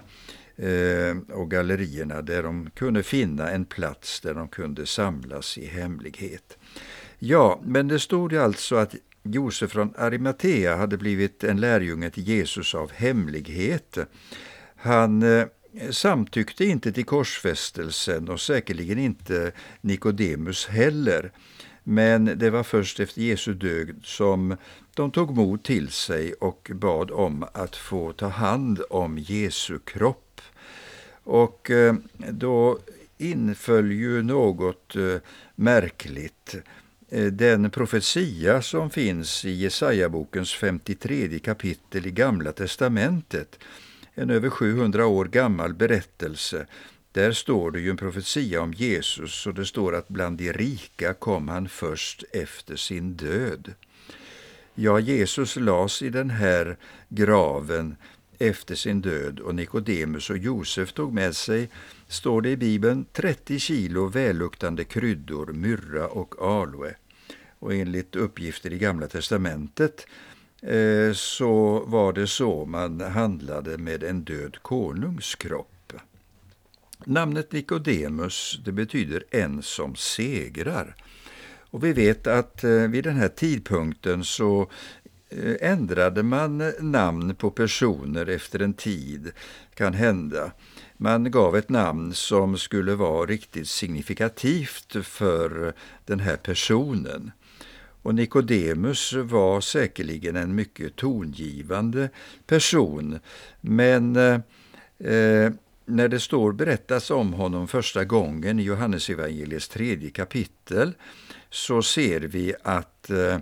eh, 0.56 1.18
och 1.36 1.51
gallerierna 1.51 2.22
där 2.22 2.44
de 2.44 2.70
kunde 2.70 3.04
finna 3.04 3.50
en 3.50 3.65
plats 3.65 4.22
där 4.22 4.34
de 4.34 4.48
kunde 4.48 4.86
samlas 4.86 5.58
i 5.58 5.65
hemlighet. 5.65 6.58
Ja, 7.20 7.62
men 7.64 7.88
det 7.88 8.00
stod 8.00 8.32
ju 8.32 8.40
alltså 8.40 8.76
att 8.76 8.96
Josef 9.24 9.72
från 9.72 9.94
Arimatea 9.98 10.76
hade 10.76 10.98
blivit 10.98 11.44
en 11.44 11.60
lärjunge 11.60 12.10
till 12.10 12.24
Jesus 12.24 12.76
av 12.76 12.92
hemlighet. 12.92 13.98
Han 14.76 15.24
eh, 15.24 15.46
samtyckte 15.90 16.66
inte 16.66 16.92
till 16.92 17.06
korsfästelsen 17.06 18.30
och 18.30 18.42
säkerligen 18.42 19.00
inte 19.00 19.52
Nikodemus 19.82 20.68
heller. 20.68 21.32
Men 21.84 22.26
det 22.26 22.50
var 22.50 22.64
först 22.64 23.00
efter 23.00 23.22
Jesu 23.22 23.54
död 23.54 23.96
som 24.04 24.58
de 24.94 25.12
tog 25.12 25.36
mod 25.36 25.64
till 25.64 25.90
sig 25.90 26.34
och 26.34 26.72
bad 26.74 27.12
om 27.12 27.46
att 27.54 27.76
få 27.76 28.14
ta 28.14 28.28
hand 28.28 28.82
om 28.90 29.18
Jesu 29.18 29.80
kropp. 29.80 30.42
Och 31.24 31.72
eh, 31.72 31.96
då 32.32 32.80
inföll 33.18 33.92
ju 33.92 34.22
något 34.22 34.96
eh, 34.96 35.18
märkligt. 35.56 36.56
Eh, 37.16 37.26
den 37.26 37.70
profetia 37.70 38.62
som 38.62 38.90
finns 38.90 39.46
i 39.46 39.52
Jesaja-bokens 39.52 40.54
53 40.54 41.40
kapitel 41.40 42.08
i 42.08 42.12
Gamla 42.12 42.52
testamentet, 42.52 43.60
en 44.14 44.30
över 44.30 44.50
700 44.50 45.06
år 45.06 45.26
gammal 45.26 45.74
berättelse. 45.74 46.68
Där 47.12 47.32
står 47.32 47.72
det 47.72 47.80
ju 47.80 47.90
en 47.90 47.98
profetia 47.98 48.62
om 48.62 48.74
Jesus 48.74 49.48
och 49.48 49.54
det 49.54 49.66
står 49.66 49.96
att 49.96 50.08
bland 50.08 50.38
de 50.38 50.54
rika 50.54 51.14
kom 51.14 51.50
han 51.50 51.70
först 51.70 52.24
efter 52.34 52.76
sin 52.76 53.14
död. 53.14 53.74
Ja, 54.74 55.00
Jesus 55.00 55.56
lades 55.56 56.02
i 56.02 56.10
den 56.10 56.30
här 56.30 56.78
graven 57.10 57.96
efter 58.40 58.76
sin 58.76 59.02
död 59.02 59.40
och 59.40 59.56
Nikodemus 59.56 60.30
och 60.30 60.38
Josef 60.38 60.94
tog 60.94 61.14
med 61.14 61.36
sig, 61.36 61.70
står 62.08 62.42
det 62.42 62.50
i 62.50 62.58
Bibeln, 62.58 63.06
30 63.14 63.60
kilo 63.60 64.08
välluktande 64.08 64.84
kryddor, 64.84 65.54
myrra 65.54 66.08
och 66.08 66.62
aloe. 66.62 66.96
Och 67.66 67.74
enligt 67.74 68.16
uppgifter 68.16 68.74
i 68.74 68.78
Gamla 68.78 69.08
testamentet 69.08 70.08
eh, 70.62 71.14
så 71.14 71.84
var 71.88 72.14
det 72.14 72.28
så 72.28 72.66
man 72.66 73.02
handlade 73.02 73.78
med 73.78 74.04
en 74.04 74.24
död 74.24 74.58
konungs 74.62 75.36
kropp. 75.36 75.94
Namnet 77.06 77.52
Nikodemus 77.52 78.60
det 78.66 78.72
betyder 78.72 79.24
en 79.32 79.62
som 79.62 79.96
segrar. 79.96 80.96
Och 81.58 81.84
vi 81.84 81.94
vet 81.94 82.28
att 82.28 82.64
eh, 82.64 82.72
vid 82.72 83.04
den 83.04 83.16
här 83.16 83.28
tidpunkten 83.28 84.24
så 84.24 84.70
eh, 85.30 85.72
ändrade 85.72 86.24
man 86.24 86.74
namn 86.80 87.36
på 87.36 87.52
personer 87.52 88.26
efter 88.30 88.60
en 88.60 88.74
tid, 88.74 89.32
kan 89.74 89.94
hända. 89.94 90.52
Man 90.98 91.32
gav 91.32 91.56
ett 91.56 91.70
namn 91.70 92.14
som 92.14 92.58
skulle 92.58 92.96
vara 92.96 93.26
riktigt 93.26 93.68
signifikativt 93.68 94.96
för 95.06 95.74
den 96.06 96.20
här 96.20 96.38
personen. 96.38 97.32
Och 98.06 98.16
Nikodemus 98.16 99.14
var 99.14 99.62
säkerligen 99.62 100.36
en 100.36 100.56
mycket 100.56 100.96
tongivande 100.96 102.10
person, 102.48 103.20
men 103.62 104.16
eh, 104.16 105.52
när 105.86 106.08
det 106.08 106.20
står 106.20 106.52
berättas 106.52 107.12
om 107.12 107.34
honom 107.34 107.68
första 107.68 108.06
gången 108.06 108.60
i 108.60 108.64
Johannesevangeliets 108.64 109.68
tredje 109.68 110.10
kapitel 110.10 110.94
så 111.50 111.82
ser 111.82 112.20
vi 112.20 112.54
att 112.64 113.10
eh, 113.10 113.40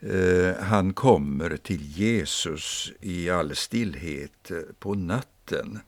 eh, 0.00 0.56
han 0.60 0.92
kommer 0.92 1.56
till 1.56 1.82
Jesus 1.82 2.92
i 3.00 3.30
all 3.30 3.56
stillhet 3.56 4.50
på 4.78 4.94
natten. 4.94 5.78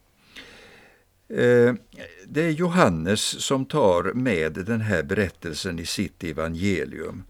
Eh, 1.29 1.75
det 2.27 2.43
är 2.43 2.51
Johannes 2.51 3.21
som 3.45 3.67
tar 3.67 4.03
med 4.03 4.53
den 4.53 4.81
här 4.81 5.03
berättelsen 5.03 5.79
i 5.79 5.87
sitt 5.87 6.25
evangelium. 6.25 7.25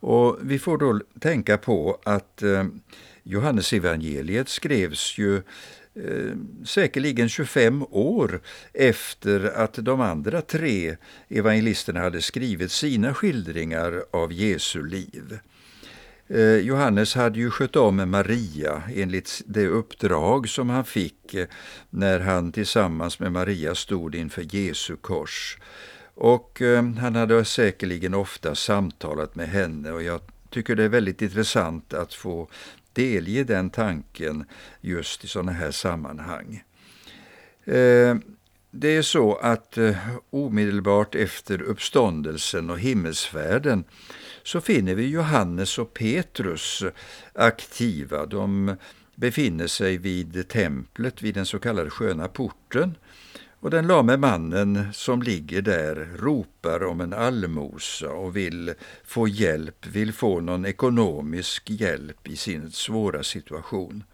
Och 0.00 0.38
vi 0.42 0.58
får 0.58 0.78
då 0.78 1.00
tänka 1.20 1.58
på 1.58 1.98
att 2.04 2.42
eh, 2.42 2.64
Johannesevangeliet 3.22 4.48
skrevs 4.48 5.18
ju 5.18 5.36
eh, 5.36 6.36
säkerligen 6.64 7.28
25 7.28 7.82
år 7.90 8.40
efter 8.72 9.44
att 9.56 9.74
de 9.74 10.00
andra 10.00 10.42
tre 10.42 10.96
evangelisterna 11.28 12.00
hade 12.00 12.22
skrivit 12.22 12.70
sina 12.70 13.14
skildringar 13.14 14.04
av 14.10 14.32
Jesu 14.32 14.86
liv. 14.86 15.38
Eh, 16.28 16.56
Johannes 16.56 17.14
hade 17.14 17.38
ju 17.38 17.50
skött 17.50 17.76
om 17.76 18.10
Maria 18.10 18.82
enligt 18.94 19.42
det 19.46 19.66
uppdrag 19.66 20.48
som 20.48 20.70
han 20.70 20.84
fick 20.84 21.34
eh, 21.34 21.46
när 21.90 22.20
han 22.20 22.52
tillsammans 22.52 23.18
med 23.18 23.32
Maria 23.32 23.74
stod 23.74 24.14
inför 24.14 24.54
Jesu 24.54 24.96
kors. 24.96 25.58
Och 26.20 26.62
eh, 26.62 26.84
han 26.84 27.14
hade 27.14 27.44
säkerligen 27.44 28.14
ofta 28.14 28.54
samtalat 28.54 29.34
med 29.34 29.48
henne 29.48 29.92
och 29.92 30.02
jag 30.02 30.20
tycker 30.50 30.76
det 30.76 30.84
är 30.84 30.88
väldigt 30.88 31.22
intressant 31.22 31.94
att 31.94 32.14
få 32.14 32.48
delge 32.92 33.44
den 33.44 33.70
tanken 33.70 34.44
just 34.80 35.24
i 35.24 35.28
sådana 35.28 35.52
här 35.52 35.70
sammanhang. 35.70 36.62
Eh, 37.64 38.16
det 38.70 38.88
är 38.88 39.02
så 39.02 39.36
att 39.36 39.78
eh, 39.78 39.96
omedelbart 40.30 41.14
efter 41.14 41.62
uppståndelsen 41.62 42.70
och 42.70 42.78
himmelsfärden 42.78 43.84
så 44.42 44.60
finner 44.60 44.94
vi 44.94 45.06
Johannes 45.06 45.78
och 45.78 45.94
Petrus 45.94 46.84
aktiva. 47.34 48.26
De 48.26 48.76
befinner 49.14 49.66
sig 49.66 49.96
vid 49.96 50.48
templet, 50.48 51.22
vid 51.22 51.34
den 51.34 51.46
så 51.46 51.58
kallade 51.58 51.90
sköna 51.90 52.28
porten. 52.28 52.94
Och 53.60 53.70
den 53.70 53.86
lame 53.86 54.16
mannen 54.16 54.92
som 54.92 55.22
ligger 55.22 55.62
där 55.62 56.08
ropar 56.16 56.82
om 56.82 57.00
en 57.00 57.12
allmosa 57.12 58.10
och 58.12 58.36
vill 58.36 58.74
få 59.04 59.28
hjälp, 59.28 59.86
vill 59.86 60.12
få 60.12 60.40
någon 60.40 60.66
ekonomisk 60.66 61.70
hjälp 61.70 62.28
i 62.28 62.36
sin 62.36 62.70
svåra 62.70 63.22
situation. 63.22 64.04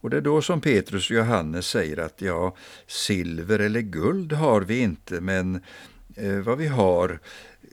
Och 0.00 0.10
det 0.10 0.16
är 0.16 0.20
då 0.20 0.42
som 0.42 0.60
Petrus 0.60 1.10
och 1.10 1.16
Johannes 1.16 1.66
säger 1.66 1.96
att 1.96 2.22
ja, 2.22 2.56
silver 2.86 3.58
eller 3.58 3.80
guld 3.80 4.32
har 4.32 4.60
vi 4.60 4.78
inte, 4.78 5.20
men 5.20 5.60
eh, 6.16 6.38
vad 6.38 6.58
vi 6.58 6.66
har, 6.66 7.20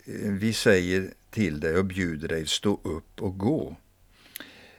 eh, 0.05 0.31
vi 0.31 0.53
säger 0.53 1.13
till 1.29 1.59
dig 1.59 1.77
och 1.77 1.85
bjuder 1.85 2.27
dig 2.27 2.47
stå 2.47 2.79
upp 2.83 3.21
och 3.21 3.37
gå. 3.37 3.75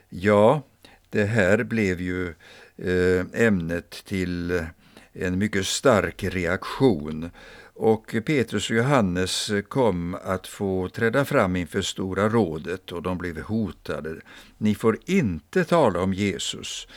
Ja, 0.08 0.62
det 1.10 1.24
här 1.24 1.64
blev 1.64 2.00
ju 2.00 2.34
eh, 2.76 3.26
ämnet 3.34 3.90
till 3.90 4.66
en 5.20 5.38
mycket 5.38 5.66
stark 5.66 6.24
reaktion 6.24 7.30
och 7.78 8.16
Petrus 8.26 8.70
och 8.70 8.76
Johannes 8.76 9.50
kom 9.68 10.16
att 10.24 10.46
få 10.46 10.88
träda 10.88 11.24
fram 11.24 11.56
inför 11.56 11.82
Stora 11.82 12.28
rådet 12.28 12.92
och 12.92 13.02
de 13.02 13.18
blev 13.18 13.40
hotade. 13.40 14.20
Ni 14.58 14.74
får 14.74 14.98
inte 15.04 15.64
tala 15.64 16.00
om 16.00 16.14
Jesus. 16.14 16.88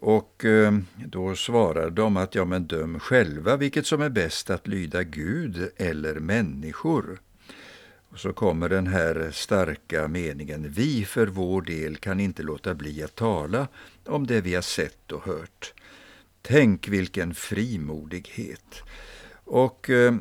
Och 0.00 0.44
eh, 0.44 0.78
då 1.06 1.34
svarar 1.34 1.90
de 1.90 2.16
att 2.16 2.34
ja, 2.34 2.44
men 2.44 2.66
döm 2.66 3.00
själva 3.00 3.56
vilket 3.56 3.86
som 3.86 4.02
är 4.02 4.08
bäst 4.08 4.50
att 4.50 4.66
lyda 4.66 5.02
Gud 5.02 5.70
eller 5.76 6.14
människor. 6.14 7.20
Och 8.08 8.18
så 8.18 8.32
kommer 8.32 8.68
den 8.68 8.86
här 8.86 9.30
starka 9.32 10.08
meningen. 10.08 10.70
Vi 10.70 11.04
för 11.04 11.26
vår 11.26 11.62
del 11.62 11.96
kan 11.96 12.20
inte 12.20 12.42
låta 12.42 12.74
bli 12.74 13.02
att 13.02 13.14
tala 13.14 13.68
om 14.06 14.26
det 14.26 14.40
vi 14.40 14.54
har 14.54 14.62
sett 14.62 15.12
och 15.12 15.24
hört. 15.24 15.74
Tänk 16.46 16.88
vilken 16.88 17.34
frimodighet! 17.34 18.82
Och 19.44 19.90
eh, 19.90 20.14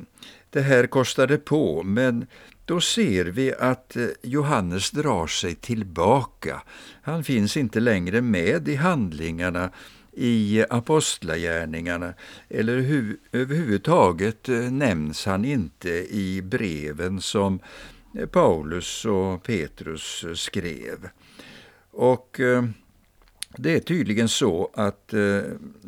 det 0.49 0.61
här 0.61 0.87
kostade 0.87 1.37
på, 1.37 1.83
men 1.83 2.25
då 2.65 2.81
ser 2.81 3.25
vi 3.25 3.53
att 3.53 3.95
eh, 3.95 4.07
Johannes 4.21 4.91
drar 4.91 5.27
sig 5.27 5.55
tillbaka. 5.55 6.61
Han 7.01 7.23
finns 7.23 7.57
inte 7.57 7.79
längre 7.79 8.21
med 8.21 8.67
i 8.67 8.75
handlingarna 8.75 9.69
i 10.11 10.65
apostlagärningarna 10.69 12.13
eller 12.49 12.79
hu 12.79 13.17
överhuvudtaget 13.31 14.49
eh, 14.49 14.71
nämns 14.71 15.25
han 15.25 15.45
inte 15.45 15.89
i 16.15 16.41
breven 16.41 17.21
som 17.21 17.59
eh, 18.17 18.25
Paulus 18.25 19.05
och 19.05 19.43
Petrus 19.43 20.25
skrev. 20.35 21.09
Och 21.91 22.39
eh, 22.39 22.63
det 23.57 23.75
är 23.75 23.79
tydligen 23.79 24.29
så 24.29 24.71
att 24.73 25.13
eh, 25.13 25.41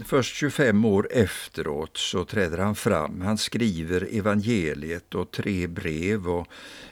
först 0.05 0.35
25 0.35 0.85
år 0.85 1.07
efteråt 1.11 1.97
så 1.97 2.25
träder 2.25 2.57
han 2.57 2.75
fram. 2.75 3.21
Han 3.21 3.37
skriver 3.37 4.07
evangeliet 4.11 5.15
och 5.15 5.31
tre 5.31 5.67
brev 5.67 6.29
och 6.29 6.47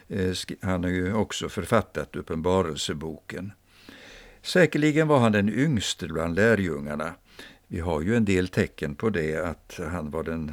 eh, 0.07 0.33
han 0.61 0.83
har 0.83 0.91
ju 0.91 1.13
också 1.13 1.49
författat 1.49 2.15
Uppenbarelseboken. 2.15 3.51
Säkerligen 4.41 5.07
var 5.07 5.19
han 5.19 5.31
den 5.31 5.53
yngste 5.53 6.07
bland 6.07 6.35
lärjungarna. 6.35 7.13
Vi 7.67 7.79
har 7.79 8.01
ju 8.01 8.15
en 8.15 8.25
del 8.25 8.47
tecken 8.47 8.95
på 8.95 9.09
det, 9.09 9.35
att 9.35 9.79
han 9.91 10.09
var 10.09 10.23
den 10.23 10.51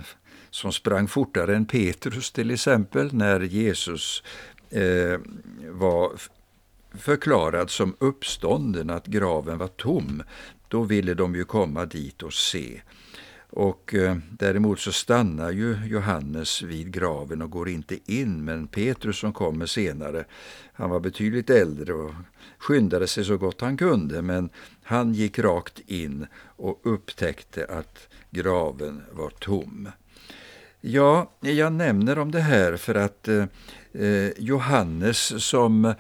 som 0.50 0.72
sprang 0.72 1.08
fortare 1.08 1.56
än 1.56 1.66
Petrus 1.66 2.32
till 2.32 2.50
exempel, 2.50 3.14
när 3.14 3.40
Jesus 3.40 4.22
eh, 4.70 5.20
var 5.70 6.12
förklarad 6.94 7.70
som 7.70 7.96
uppstånden, 7.98 8.90
att 8.90 9.06
graven 9.06 9.58
var 9.58 9.68
tom, 9.68 10.22
då 10.68 10.82
ville 10.82 11.14
de 11.14 11.34
ju 11.34 11.44
komma 11.44 11.86
dit 11.86 12.22
och 12.22 12.32
se. 12.32 12.80
Och 13.52 13.94
eh, 13.94 14.16
däremot 14.30 14.80
så 14.80 14.92
stannar 14.92 15.50
ju 15.50 15.76
Johannes 15.86 16.62
vid 16.62 16.92
graven 16.92 17.42
och 17.42 17.50
går 17.50 17.68
inte 17.68 18.12
in, 18.12 18.44
men 18.44 18.66
Petrus 18.66 19.18
som 19.18 19.32
kommer 19.32 19.66
senare, 19.66 20.24
han 20.72 20.90
var 20.90 21.00
betydligt 21.00 21.50
äldre 21.50 21.92
och 21.92 22.14
skyndade 22.58 23.06
sig 23.06 23.24
så 23.24 23.36
gott 23.36 23.60
han 23.60 23.76
kunde, 23.76 24.22
men 24.22 24.50
han 24.82 25.14
gick 25.14 25.38
rakt 25.38 25.80
in 25.86 26.26
och 26.56 26.80
upptäckte 26.82 27.66
att 27.66 28.08
graven 28.30 29.02
var 29.12 29.30
tom. 29.30 29.88
Ja, 30.82 31.30
jag 31.40 31.72
nämner 31.72 32.18
om 32.18 32.30
det 32.30 32.40
här 32.40 32.76
för 32.76 32.94
att 32.94 33.28
eh, 33.28 33.44
eh, 33.92 34.30
Johannes 34.36 35.44
som 35.44 35.94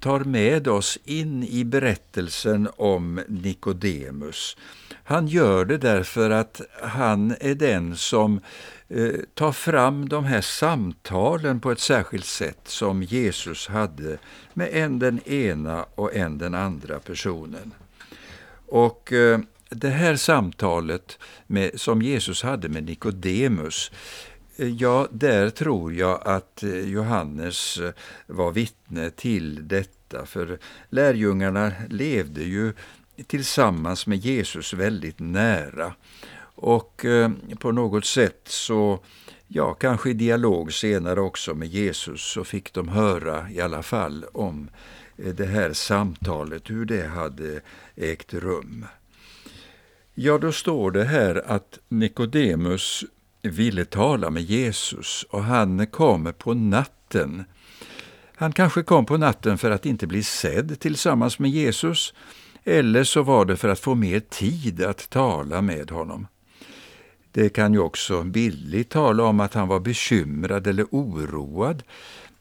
tar 0.00 0.20
med 0.20 0.68
oss 0.68 0.98
in 1.04 1.42
i 1.44 1.64
berättelsen 1.64 2.68
om 2.76 3.20
Nikodemus. 3.28 4.56
Han 5.04 5.28
gör 5.28 5.64
det 5.64 5.78
därför 5.78 6.30
att 6.30 6.60
han 6.82 7.34
är 7.40 7.54
den 7.54 7.96
som 7.96 8.40
eh, 8.88 9.12
tar 9.34 9.52
fram 9.52 10.08
de 10.08 10.24
här 10.24 10.40
samtalen 10.40 11.60
på 11.60 11.70
ett 11.70 11.80
särskilt 11.80 12.26
sätt 12.26 12.60
som 12.64 13.02
Jesus 13.02 13.68
hade 13.68 14.18
med 14.54 14.68
en 14.72 14.98
den 14.98 15.28
ena 15.28 15.86
och 15.94 16.14
en 16.14 16.38
den 16.38 16.54
andra 16.54 16.98
personen. 16.98 17.74
Och 18.66 19.12
eh, 19.12 19.40
det 19.68 19.88
här 19.88 20.16
samtalet 20.16 21.18
med, 21.46 21.80
som 21.80 22.02
Jesus 22.02 22.42
hade 22.42 22.68
med 22.68 22.84
Nikodemus, 22.84 23.90
eh, 24.56 24.68
ja, 24.68 25.08
där 25.10 25.50
tror 25.50 25.94
jag 25.94 26.22
att 26.24 26.62
eh, 26.62 26.78
Johannes 26.78 27.78
eh, 27.78 27.92
var 28.26 28.52
vittne 28.52 29.10
till 29.10 29.68
detta, 29.68 30.26
för 30.26 30.58
lärjungarna 30.90 31.72
levde 31.90 32.42
ju 32.42 32.72
tillsammans 33.26 34.06
med 34.06 34.18
Jesus 34.18 34.72
väldigt 34.72 35.18
nära. 35.18 35.92
Och 36.58 37.04
eh, 37.04 37.30
på 37.58 37.72
något 37.72 38.04
sätt 38.04 38.40
så, 38.44 39.00
ja 39.48 39.74
kanske 39.74 40.10
i 40.10 40.14
dialog 40.14 40.72
senare 40.72 41.20
också 41.20 41.54
med 41.54 41.68
Jesus, 41.68 42.32
så 42.32 42.44
fick 42.44 42.72
de 42.72 42.88
höra 42.88 43.50
i 43.50 43.60
alla 43.60 43.82
fall 43.82 44.24
om 44.32 44.70
det 45.16 45.46
här 45.46 45.72
samtalet, 45.72 46.70
hur 46.70 46.84
det 46.84 47.06
hade 47.06 47.60
ägt 47.96 48.34
rum. 48.34 48.86
Ja, 50.18 50.38
då 50.38 50.52
står 50.52 50.90
det 50.90 51.04
här 51.04 51.42
att 51.46 51.78
Nikodemus 51.88 53.04
ville 53.42 53.84
tala 53.84 54.30
med 54.30 54.42
Jesus 54.42 55.26
och 55.30 55.42
han 55.42 55.86
kom 55.86 56.32
på 56.38 56.54
natten. 56.54 57.44
Han 58.36 58.52
kanske 58.52 58.82
kom 58.82 59.06
på 59.06 59.16
natten 59.16 59.58
för 59.58 59.70
att 59.70 59.86
inte 59.86 60.06
bli 60.06 60.22
sedd 60.22 60.80
tillsammans 60.80 61.38
med 61.38 61.50
Jesus, 61.50 62.14
eller 62.64 63.04
så 63.04 63.22
var 63.22 63.44
det 63.44 63.56
för 63.56 63.68
att 63.68 63.80
få 63.80 63.94
mer 63.94 64.20
tid 64.20 64.82
att 64.82 65.10
tala 65.10 65.62
med 65.62 65.90
honom. 65.90 66.26
Det 67.32 67.48
kan 67.48 67.72
ju 67.72 67.78
också 67.78 68.22
bildligt 68.22 68.90
tala 68.90 69.22
om 69.22 69.40
att 69.40 69.54
han 69.54 69.68
var 69.68 69.80
bekymrad 69.80 70.66
eller 70.66 70.86
oroad, 70.90 71.82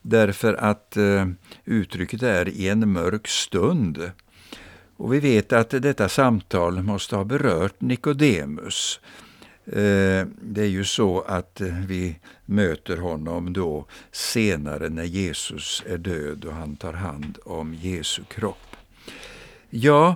därför 0.01 0.53
att 0.53 0.97
eh, 0.97 1.27
uttrycket 1.65 2.23
är 2.23 2.49
i 2.49 2.69
en 2.69 2.91
mörk 2.91 3.27
stund. 3.27 4.11
Och 4.97 5.13
vi 5.13 5.19
vet 5.19 5.53
att 5.53 5.69
detta 5.69 6.09
samtal 6.09 6.83
måste 6.83 7.15
ha 7.15 7.23
berört 7.23 7.81
Nikodemus. 7.81 8.99
Eh, 9.65 10.27
det 10.41 10.61
är 10.61 10.67
ju 10.67 10.83
så 10.83 11.21
att 11.21 11.61
eh, 11.61 11.79
vi 11.87 12.15
möter 12.45 12.97
honom 12.97 13.53
då 13.53 13.85
senare 14.11 14.89
när 14.89 15.03
Jesus 15.03 15.83
är 15.87 15.97
död 15.97 16.45
och 16.45 16.53
han 16.53 16.75
tar 16.75 16.93
hand 16.93 17.37
om 17.45 17.73
Jesu 17.73 18.23
kropp. 18.23 18.75
Ja, 19.69 20.15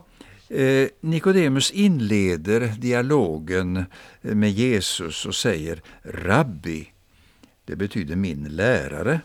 eh, 0.50 0.88
Nikodemus 1.02 1.72
inleder 1.72 2.74
dialogen 2.80 3.86
med 4.22 4.52
Jesus 4.52 5.26
och 5.26 5.36
säger 5.36 5.82
Rabbi, 6.04 6.92
det 7.66 7.76
betyder 7.76 8.16
min 8.16 8.44
lärare. 8.44 9.22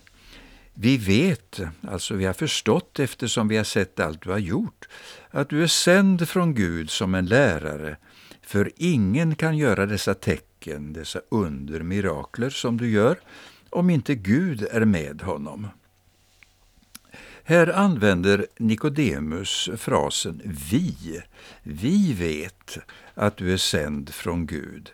Vi 0.74 0.96
vet, 0.96 1.60
alltså 1.88 2.14
vi 2.14 2.24
har 2.24 2.32
förstått 2.32 2.98
eftersom 2.98 3.48
vi 3.48 3.56
har 3.56 3.64
sett 3.64 4.00
allt 4.00 4.22
du 4.22 4.30
har 4.30 4.38
gjort, 4.38 4.88
att 5.34 5.48
du 5.48 5.62
är 5.62 5.66
sänd 5.66 6.28
från 6.28 6.54
Gud 6.54 6.90
som 6.90 7.14
en 7.14 7.26
lärare, 7.26 7.96
för 8.42 8.72
ingen 8.76 9.34
kan 9.34 9.56
göra 9.56 9.86
dessa 9.86 10.14
tecken, 10.14 10.92
dessa 10.92 11.20
under, 11.28 11.80
mirakler 11.80 12.50
som 12.50 12.76
du 12.76 12.90
gör, 12.90 13.18
om 13.70 13.90
inte 13.90 14.14
Gud 14.14 14.66
är 14.70 14.84
med 14.84 15.22
honom. 15.22 15.68
Här 17.44 17.66
använder 17.66 18.46
Nikodemus 18.58 19.70
frasen 19.76 20.42
vi. 20.70 21.22
Vi 21.62 22.12
vet 22.12 22.78
att 23.14 23.36
du 23.36 23.52
är 23.52 23.56
sänd 23.56 24.14
från 24.14 24.46
Gud. 24.46 24.90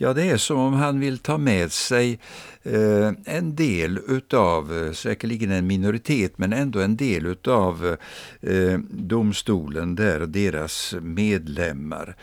Ja, 0.00 0.14
det 0.14 0.30
är 0.30 0.36
som 0.36 0.58
om 0.58 0.72
han 0.72 1.00
vill 1.00 1.18
ta 1.18 1.38
med 1.38 1.72
sig 1.72 2.18
eh, 2.62 3.12
en 3.24 3.56
del 3.56 4.00
utav, 4.08 4.78
eh, 4.78 4.92
säkerligen 4.92 5.50
en 5.50 5.66
minoritet, 5.66 6.38
men 6.38 6.52
ändå 6.52 6.80
en 6.80 6.96
del 6.96 7.26
utav 7.26 7.96
eh, 8.40 8.78
domstolen 8.90 9.94
där, 9.94 10.20
deras 10.20 10.94
medlemmar. 11.00 12.16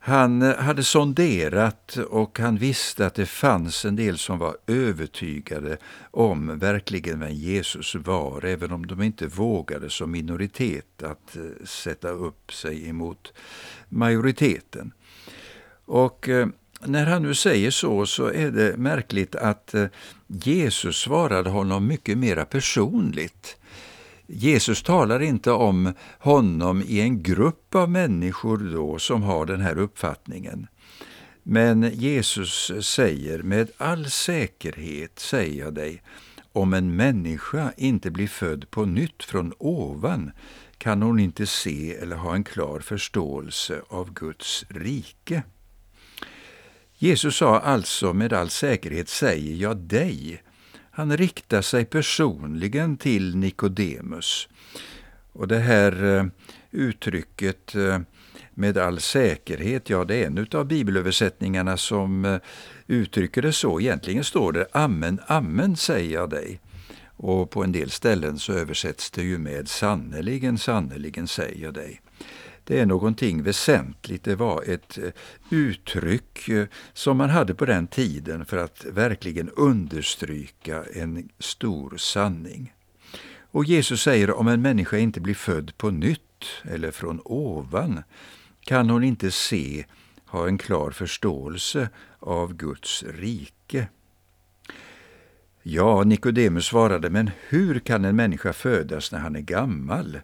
Han 0.00 0.42
eh, 0.42 0.56
hade 0.56 0.84
sonderat 0.84 1.96
och 1.96 2.38
han 2.38 2.56
visste 2.56 3.06
att 3.06 3.14
det 3.14 3.26
fanns 3.26 3.84
en 3.84 3.96
del 3.96 4.18
som 4.18 4.38
var 4.38 4.56
övertygade 4.66 5.76
om 6.10 6.58
verkligen 6.58 7.20
vem 7.20 7.32
Jesus 7.32 7.94
var, 7.94 8.44
även 8.44 8.72
om 8.72 8.86
de 8.86 9.02
inte 9.02 9.26
vågade 9.26 9.90
som 9.90 10.10
minoritet 10.10 11.02
att 11.02 11.36
eh, 11.36 11.64
sätta 11.64 12.08
upp 12.08 12.52
sig 12.52 12.88
emot 12.88 13.32
majoriteten. 13.88 14.92
Och 15.88 16.28
när 16.84 17.06
han 17.06 17.22
nu 17.22 17.34
säger 17.34 17.70
så, 17.70 18.06
så 18.06 18.26
är 18.26 18.50
det 18.50 18.76
märkligt 18.76 19.34
att 19.34 19.74
eh, 19.74 19.86
Jesus 20.26 20.96
svarade 20.96 21.50
honom 21.50 21.86
mycket 21.86 22.18
mera 22.18 22.44
personligt. 22.44 23.56
Jesus 24.26 24.82
talar 24.82 25.22
inte 25.22 25.50
om 25.50 25.92
honom 26.18 26.82
i 26.82 27.00
en 27.00 27.22
grupp 27.22 27.74
av 27.74 27.90
människor 27.90 28.58
då 28.58 28.98
som 28.98 29.22
har 29.22 29.46
den 29.46 29.60
här 29.60 29.78
uppfattningen. 29.78 30.66
Men 31.42 31.90
Jesus 31.94 32.72
säger 32.80 33.42
med 33.42 33.70
all 33.76 34.10
säkerhet, 34.10 35.18
säger 35.18 35.64
jag 35.64 35.74
dig, 35.74 36.02
om 36.52 36.74
en 36.74 36.96
människa 36.96 37.72
inte 37.76 38.10
blir 38.10 38.28
född 38.28 38.70
på 38.70 38.84
nytt 38.84 39.24
från 39.24 39.52
ovan 39.58 40.30
kan 40.78 41.02
hon 41.02 41.18
inte 41.18 41.46
se 41.46 41.94
eller 41.94 42.16
ha 42.16 42.34
en 42.34 42.44
klar 42.44 42.80
förståelse 42.80 43.80
av 43.88 44.12
Guds 44.12 44.64
rike. 44.68 45.42
Jesus 46.98 47.36
sa 47.36 47.58
alltså 47.58 48.12
med 48.12 48.32
all 48.32 48.50
säkerhet, 48.50 49.08
säger 49.08 49.56
jag 49.56 49.76
dig, 49.76 50.42
han 50.90 51.16
riktar 51.16 51.62
sig 51.62 51.84
personligen 51.84 52.96
till 52.96 53.36
Nikodemus. 53.36 54.48
Och 55.32 55.48
det 55.48 55.58
här 55.58 56.04
eh, 56.04 56.26
uttrycket 56.70 57.74
eh, 57.74 57.98
med 58.54 58.78
all 58.78 59.00
säkerhet, 59.00 59.90
ja 59.90 60.04
det 60.04 60.16
är 60.16 60.26
en 60.26 60.46
av 60.52 60.66
bibelöversättningarna 60.66 61.76
som 61.76 62.24
eh, 62.24 62.38
uttrycker 62.86 63.42
det 63.42 63.52
så. 63.52 63.80
Egentligen 63.80 64.24
står 64.24 64.52
det 64.52 64.66
Amen, 64.72 65.20
amen 65.26 65.76
säger 65.76 66.14
jag 66.14 66.30
dig. 66.30 66.60
Och 67.16 67.50
på 67.50 67.64
en 67.64 67.72
del 67.72 67.90
ställen 67.90 68.38
så 68.38 68.52
översätts 68.52 69.10
det 69.10 69.22
ju 69.22 69.38
med 69.38 69.68
sannerligen, 69.68 70.58
sannerligen 70.58 71.28
säger 71.28 71.64
jag 71.64 71.74
dig. 71.74 72.00
Det 72.66 72.80
är 72.80 72.86
någonting 72.86 73.42
väsentligt. 73.42 74.24
Det 74.24 74.34
var 74.34 74.62
ett 74.62 74.98
eh, 74.98 75.10
uttryck 75.50 76.48
eh, 76.48 76.66
som 76.92 77.16
man 77.16 77.30
hade 77.30 77.54
på 77.54 77.64
den 77.64 77.86
tiden 77.86 78.44
för 78.44 78.56
att 78.56 78.84
verkligen 78.84 79.50
understryka 79.50 80.84
en 80.94 81.28
stor 81.38 81.96
sanning. 81.96 82.72
Och 83.50 83.64
Jesus 83.64 84.02
säger 84.02 84.30
om 84.30 84.48
en 84.48 84.62
människa 84.62 84.98
inte 84.98 85.20
blir 85.20 85.34
född 85.34 85.72
på 85.76 85.90
nytt 85.90 86.44
eller 86.62 86.90
från 86.90 87.20
ovan 87.24 88.02
kan 88.60 88.90
hon 88.90 89.04
inte 89.04 89.30
se, 89.30 89.84
ha 90.26 90.48
en 90.48 90.58
klar 90.58 90.90
förståelse 90.90 91.88
av 92.18 92.54
Guds 92.54 93.02
rike. 93.02 93.88
Ja, 95.62 96.04
Nikodemus 96.04 96.66
svarade, 96.66 97.10
men 97.10 97.30
hur 97.48 97.78
kan 97.78 98.04
en 98.04 98.16
människa 98.16 98.52
födas 98.52 99.12
när 99.12 99.18
han 99.18 99.36
är 99.36 99.40
gammal? 99.40 100.20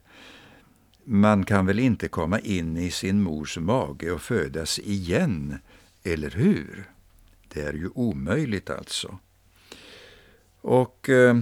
Man 1.05 1.45
kan 1.45 1.67
väl 1.67 1.79
inte 1.79 2.09
komma 2.09 2.41
in 2.41 2.77
i 2.77 2.91
sin 2.91 3.23
mors 3.23 3.59
mage 3.59 4.11
och 4.11 4.23
födas 4.23 4.79
igen, 4.79 5.59
eller 6.03 6.31
hur? 6.31 6.91
Det 7.49 7.61
är 7.61 7.73
ju 7.73 7.89
omöjligt 7.95 8.71
alltså. 8.71 9.19
Och 10.61 11.09
eh, 11.09 11.37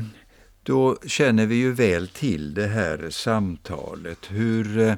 då 0.63 0.99
känner 1.07 1.47
vi 1.47 1.55
ju 1.55 1.73
väl 1.73 2.09
till 2.09 2.55
det 2.55 2.67
här 2.67 3.11
samtalet, 3.11 4.19
hur 4.31 4.79
eh, 4.79 4.97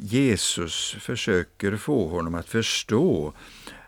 Jesus 0.00 0.96
försöker 1.00 1.76
få 1.76 2.08
honom 2.08 2.34
att 2.34 2.48
förstå 2.48 3.32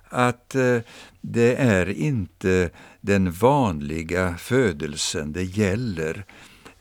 att 0.08 0.54
eh, 0.54 0.78
det 1.20 1.54
är 1.54 1.88
inte 1.88 2.70
den 3.00 3.32
vanliga 3.32 4.36
födelsen 4.38 5.32
det 5.32 5.44
gäller, 5.44 6.24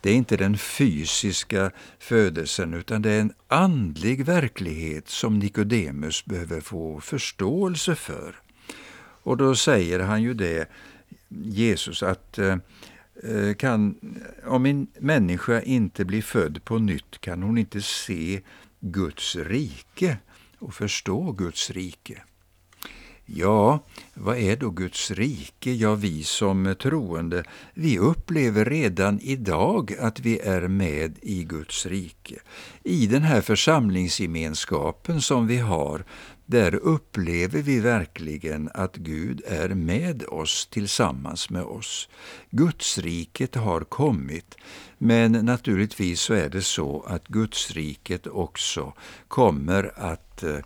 det 0.07 0.11
är 0.11 0.15
inte 0.15 0.37
den 0.37 0.57
fysiska 0.57 1.71
födelsen 1.99 2.73
utan 2.73 3.01
det 3.01 3.11
är 3.11 3.21
en 3.21 3.33
andlig 3.47 4.25
verklighet 4.25 5.09
som 5.09 5.39
Nikodemus 5.39 6.25
behöver 6.25 6.61
få 6.61 6.99
förståelse 6.99 7.95
för. 7.95 8.35
Och 9.23 9.37
då 9.37 9.55
säger 9.55 9.99
han 9.99 10.23
ju 10.23 10.33
det, 10.33 10.69
Jesus, 11.29 12.03
att 12.03 12.37
eh, 12.37 12.57
eh 13.23 13.53
kan, 13.53 13.95
om 14.45 14.65
en 14.65 14.87
människa 14.99 15.61
inte 15.61 16.05
blir 16.05 16.21
född 16.21 16.63
på 16.63 16.77
nytt 16.79 17.21
kan 17.21 17.43
hon 17.43 17.57
inte 17.57 17.81
se 17.81 18.41
Guds 18.79 19.35
rike 19.35 20.17
och 20.59 20.73
förstå 20.73 21.31
Guds 21.31 21.71
rike. 21.71 22.23
Ja, 23.29 23.79
vad 24.13 24.37
är 24.37 24.55
då 24.55 24.69
Guds 24.69 25.11
rike? 25.11 25.71
Ja, 25.71 25.95
vi 25.95 26.23
som 26.23 26.75
troende, 26.81 27.43
vi 27.73 27.99
upplever 27.99 28.65
redan 28.65 29.19
idag 29.19 29.95
att 29.99 30.19
vi 30.19 30.39
är 30.39 30.67
med 30.67 31.17
i 31.21 31.43
Guds 31.43 31.85
rike. 31.85 32.35
I 32.83 33.07
den 33.07 33.23
här 33.23 33.41
församlingsgemenskapen 33.41 35.21
som 35.21 35.47
vi 35.47 35.57
har, 35.57 36.05
där 36.45 36.75
upplever 36.75 37.61
vi 37.61 37.79
verkligen 37.79 38.69
att 38.73 38.95
Gud 38.95 39.41
är 39.47 39.69
med 39.69 40.23
oss, 40.23 40.67
tillsammans 40.71 41.49
med 41.49 41.63
oss. 41.63 42.09
Gudsriket 42.49 43.55
har 43.55 43.81
kommit, 43.81 44.55
men 44.97 45.31
naturligtvis 45.31 46.21
så 46.21 46.33
är 46.33 46.49
det 46.49 46.61
så 46.61 47.05
att 47.07 47.27
Gudsriket 47.27 48.27
också 48.27 48.93
kommer 49.27 49.91
att 49.95 50.43
eh, 50.43 50.57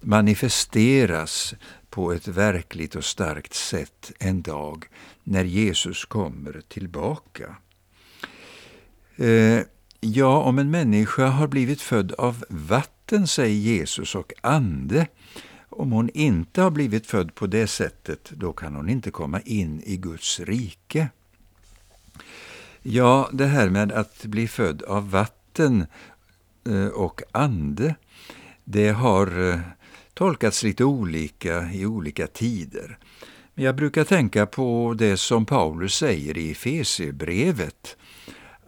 manifesteras 0.00 1.54
på 1.90 2.12
ett 2.12 2.28
verkligt 2.28 2.94
och 2.94 3.04
starkt 3.04 3.54
sätt 3.54 4.12
en 4.18 4.42
dag 4.42 4.84
när 5.24 5.44
Jesus 5.44 6.04
kommer 6.04 6.62
tillbaka. 6.68 7.56
Eh, 9.16 9.60
Ja, 10.02 10.42
om 10.42 10.58
en 10.58 10.70
människa 10.70 11.26
har 11.26 11.48
blivit 11.48 11.80
född 11.80 12.12
av 12.12 12.44
vatten, 12.48 13.26
säger 13.26 13.56
Jesus, 13.56 14.14
och 14.14 14.32
ande, 14.40 15.06
om 15.68 15.92
hon 15.92 16.10
inte 16.14 16.62
har 16.62 16.70
blivit 16.70 17.06
född 17.06 17.34
på 17.34 17.46
det 17.46 17.66
sättet, 17.66 18.30
då 18.30 18.52
kan 18.52 18.74
hon 18.74 18.88
inte 18.88 19.10
komma 19.10 19.40
in 19.40 19.82
i 19.86 19.96
Guds 19.96 20.40
rike. 20.40 21.08
Ja, 22.82 23.30
det 23.32 23.46
här 23.46 23.68
med 23.68 23.92
att 23.92 24.24
bli 24.24 24.48
född 24.48 24.82
av 24.82 25.10
vatten 25.10 25.86
eh, 26.66 26.86
och 26.86 27.22
ande, 27.32 27.94
det 28.64 28.88
har 28.88 29.50
eh, 29.50 29.60
tolkats 30.14 30.62
lite 30.62 30.84
olika 30.84 31.72
i 31.72 31.86
olika 31.86 32.26
tider. 32.26 32.98
Men 33.54 33.64
jag 33.64 33.76
brukar 33.76 34.04
tänka 34.04 34.46
på 34.46 34.94
det 34.98 35.16
som 35.16 35.46
Paulus 35.46 35.94
säger 35.94 36.38
i 36.38 36.50
Efesierbrevet, 36.50 37.96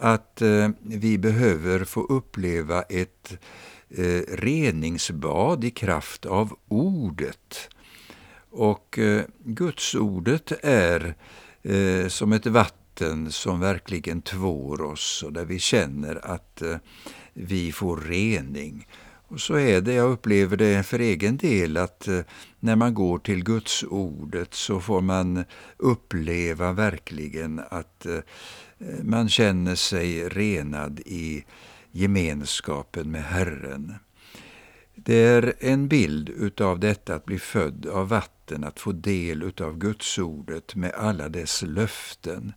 att 0.02 0.42
eh, 0.42 0.68
vi 0.80 1.18
behöver 1.18 1.84
få 1.84 2.00
uppleva 2.00 2.82
ett 2.82 3.38
eh, 3.90 4.20
reningsbad 4.28 5.64
i 5.64 5.70
kraft 5.70 6.26
av 6.26 6.58
ordet. 6.68 7.68
Och 8.50 8.98
eh, 8.98 9.22
Gudsordet 9.38 10.52
är 10.62 11.14
som 12.08 12.32
ett 12.32 12.46
vatten 12.46 13.32
som 13.32 13.60
verkligen 13.60 14.22
tvår 14.22 14.82
oss 14.82 15.22
och 15.22 15.32
där 15.32 15.44
vi 15.44 15.58
känner 15.58 16.26
att 16.26 16.62
vi 17.32 17.72
får 17.72 17.96
rening. 17.96 18.86
Och 19.32 19.40
så 19.40 19.54
är 19.54 19.80
det, 19.80 19.94
jag 19.94 20.10
upplever 20.10 20.56
det 20.56 20.82
för 20.82 20.98
egen 20.98 21.36
del, 21.36 21.76
att 21.76 22.08
eh, 22.08 22.20
när 22.60 22.76
man 22.76 22.94
går 22.94 23.18
till 23.18 23.44
Guds 23.44 23.84
ordet 23.88 24.54
så 24.54 24.80
får 24.80 25.00
man 25.00 25.44
uppleva 25.76 26.72
verkligen 26.72 27.60
att 27.70 28.06
eh, 28.06 28.18
man 29.02 29.28
känner 29.28 29.74
sig 29.74 30.28
renad 30.28 31.00
i 31.00 31.44
gemenskapen 31.92 33.10
med 33.10 33.24
Herren. 33.24 33.94
Det 34.94 35.14
är 35.14 35.54
en 35.58 35.88
bild 35.88 36.28
utav 36.28 36.80
detta 36.80 37.14
att 37.14 37.24
bli 37.24 37.38
född 37.38 37.86
av 37.86 38.08
vatten, 38.08 38.64
att 38.64 38.80
få 38.80 38.92
del 38.92 39.42
utav 39.42 39.78
Gudsordet 39.78 40.74
med 40.74 40.92
alla 40.92 41.28
dess 41.28 41.62
löften. 41.62 42.52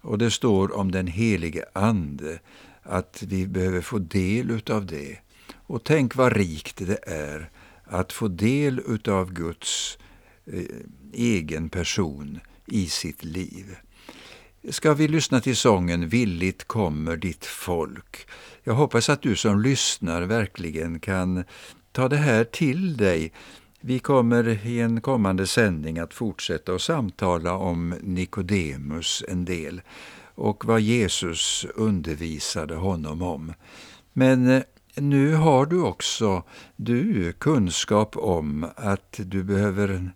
Och 0.00 0.18
det 0.18 0.30
står 0.30 0.76
om 0.76 0.90
den 0.90 1.06
helige 1.06 1.64
Ande, 1.72 2.38
att 2.82 3.22
vi 3.26 3.46
behöver 3.46 3.80
få 3.80 3.98
del 3.98 4.50
utav 4.50 4.86
det. 4.86 5.18
Och 5.72 5.84
tänk 5.84 6.16
vad 6.16 6.32
rikt 6.32 6.76
det 6.76 6.98
är 7.06 7.50
att 7.84 8.12
få 8.12 8.28
del 8.28 8.80
utav 8.86 9.32
Guds 9.32 9.98
eh, 10.46 10.62
egen 11.12 11.68
person 11.68 12.40
i 12.66 12.86
sitt 12.86 13.24
liv. 13.24 13.76
Ska 14.70 14.94
vi 14.94 15.08
lyssna 15.08 15.40
till 15.40 15.56
sången 15.56 16.08
Villigt 16.08 16.64
kommer 16.64 17.16
ditt 17.16 17.44
folk. 17.44 18.26
Jag 18.62 18.74
hoppas 18.74 19.08
att 19.08 19.22
du 19.22 19.36
som 19.36 19.62
lyssnar 19.62 20.22
verkligen 20.22 21.00
kan 21.00 21.44
ta 21.92 22.08
det 22.08 22.16
här 22.16 22.44
till 22.44 22.96
dig. 22.96 23.32
Vi 23.80 23.98
kommer 23.98 24.66
i 24.66 24.80
en 24.80 25.00
kommande 25.00 25.46
sändning 25.46 25.98
att 25.98 26.14
fortsätta 26.14 26.74
att 26.74 26.82
samtala 26.82 27.54
om 27.54 27.94
Nikodemus 28.00 29.24
en 29.28 29.44
del 29.44 29.82
och 30.34 30.64
vad 30.64 30.80
Jesus 30.80 31.66
undervisade 31.74 32.74
honom 32.74 33.22
om. 33.22 33.54
Men 34.12 34.50
eh, 34.50 34.62
nu 34.94 35.34
har 35.34 35.66
du 35.66 35.82
också 35.82 36.42
du 36.76 37.32
kunskap 37.32 38.16
om 38.16 38.66
att 38.76 39.20
du 39.24 39.42
behöver 39.42 40.10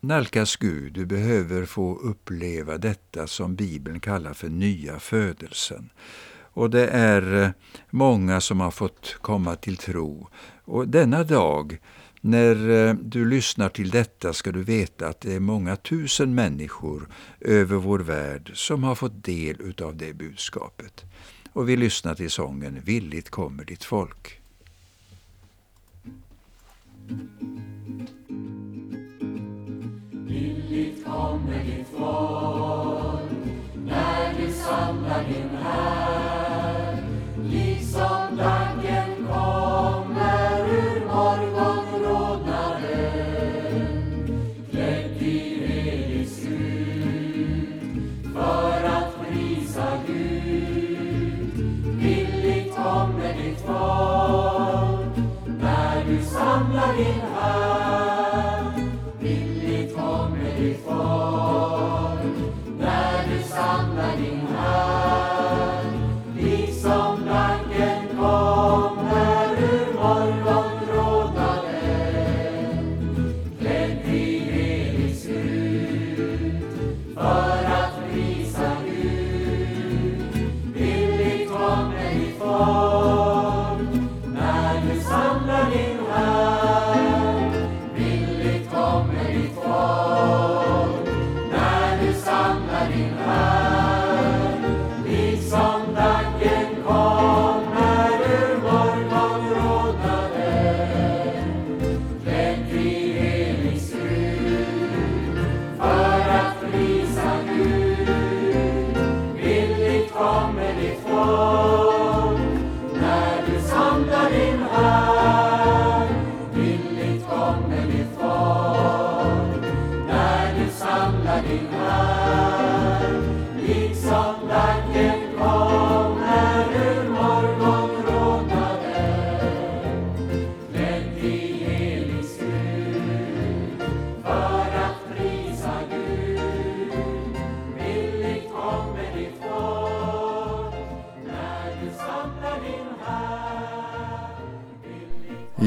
nalkas 0.00 0.56
Gud, 0.56 0.92
du 0.92 1.06
behöver 1.06 1.64
få 1.64 1.96
uppleva 1.96 2.78
detta 2.78 3.26
som 3.26 3.54
Bibeln 3.54 4.00
kallar 4.00 4.34
för 4.34 4.48
nya 4.48 4.98
födelsen. 4.98 5.90
Och 6.54 6.70
det 6.70 6.88
är 6.88 7.42
eh, 7.42 7.50
många 7.90 8.40
som 8.40 8.60
har 8.60 8.70
fått 8.70 9.16
komma 9.20 9.56
till 9.56 9.76
tro. 9.76 10.28
Och 10.64 10.88
denna 10.88 11.24
dag, 11.24 11.78
när 12.20 12.70
eh, 12.70 12.94
du 12.94 13.28
lyssnar 13.28 13.68
till 13.68 13.90
detta 13.90 14.32
ska 14.32 14.52
du 14.52 14.62
veta 14.62 15.08
att 15.08 15.20
det 15.20 15.34
är 15.34 15.40
många 15.40 15.76
tusen 15.76 16.34
människor 16.34 17.08
över 17.40 17.76
vår 17.76 17.98
värld 17.98 18.50
som 18.54 18.84
har 18.84 18.94
fått 18.94 19.24
del 19.24 19.74
av 19.82 19.96
det 19.96 20.14
budskapet 20.14 21.04
och 21.54 21.68
vi 21.68 21.76
lyssnar 21.76 22.14
till 22.14 22.30
sången 22.30 22.80
Villigt 22.84 23.30
kommer 23.30 23.64
ditt 23.64 23.84
folk. 23.84 24.40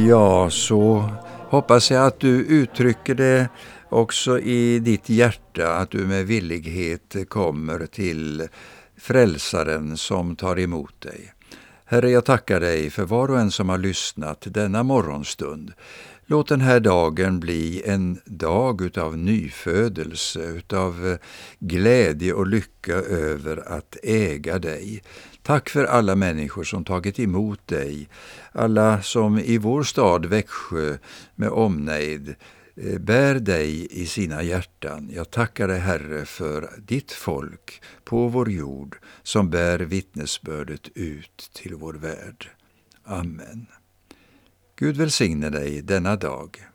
Ja, 0.05 0.49
så 0.49 1.09
hoppas 1.49 1.91
jag 1.91 2.05
att 2.07 2.19
du 2.19 2.45
uttrycker 2.45 3.15
det 3.15 3.49
också 3.89 4.39
i 4.39 4.79
ditt 4.79 5.09
hjärta, 5.09 5.73
att 5.73 5.91
du 5.91 5.97
med 5.97 6.25
villighet 6.25 7.15
kommer 7.29 7.85
till 7.85 8.47
Frälsaren 8.97 9.97
som 9.97 10.35
tar 10.35 10.59
emot 10.59 11.01
dig. 11.01 11.33
Herre, 11.85 12.09
jag 12.09 12.25
tackar 12.25 12.59
dig 12.59 12.89
för 12.89 13.05
var 13.05 13.31
och 13.31 13.39
en 13.39 13.51
som 13.51 13.69
har 13.69 13.77
lyssnat 13.77 14.47
denna 14.49 14.83
morgonstund. 14.83 15.73
Låt 16.25 16.47
den 16.47 16.61
här 16.61 16.79
dagen 16.79 17.39
bli 17.39 17.83
en 17.85 18.19
dag 18.25 18.81
utav 18.81 19.17
nyfödelse, 19.17 20.39
utav 20.39 21.17
glädje 21.59 22.33
och 22.33 22.47
lycka 22.47 22.95
över 22.95 23.63
att 23.67 23.97
äga 24.03 24.59
dig. 24.59 25.03
Tack 25.47 25.69
för 25.69 25.85
alla 25.85 26.15
människor 26.15 26.63
som 26.63 26.83
tagit 26.83 27.19
emot 27.19 27.67
dig, 27.67 28.09
alla 28.51 29.01
som 29.01 29.39
i 29.39 29.57
vår 29.57 29.83
stad 29.83 30.25
Växjö 30.25 30.97
med 31.35 31.49
omnejd 31.49 32.35
eh, 32.75 32.99
bär 32.99 33.35
dig 33.35 33.87
i 34.01 34.05
sina 34.05 34.43
hjärtan. 34.43 35.09
Jag 35.13 35.31
tackar 35.31 35.67
dig 35.67 35.79
Herre 35.79 36.25
för 36.25 36.69
ditt 36.77 37.11
folk 37.11 37.81
på 38.03 38.27
vår 38.27 38.49
jord 38.49 38.97
som 39.23 39.49
bär 39.49 39.79
vittnesbördet 39.79 40.87
ut 40.95 41.49
till 41.53 41.75
vår 41.75 41.93
värld. 41.93 42.49
Amen. 43.03 43.67
Gud 44.79 44.97
välsigne 44.97 45.49
dig 45.49 45.81
denna 45.81 46.15
dag. 46.15 46.67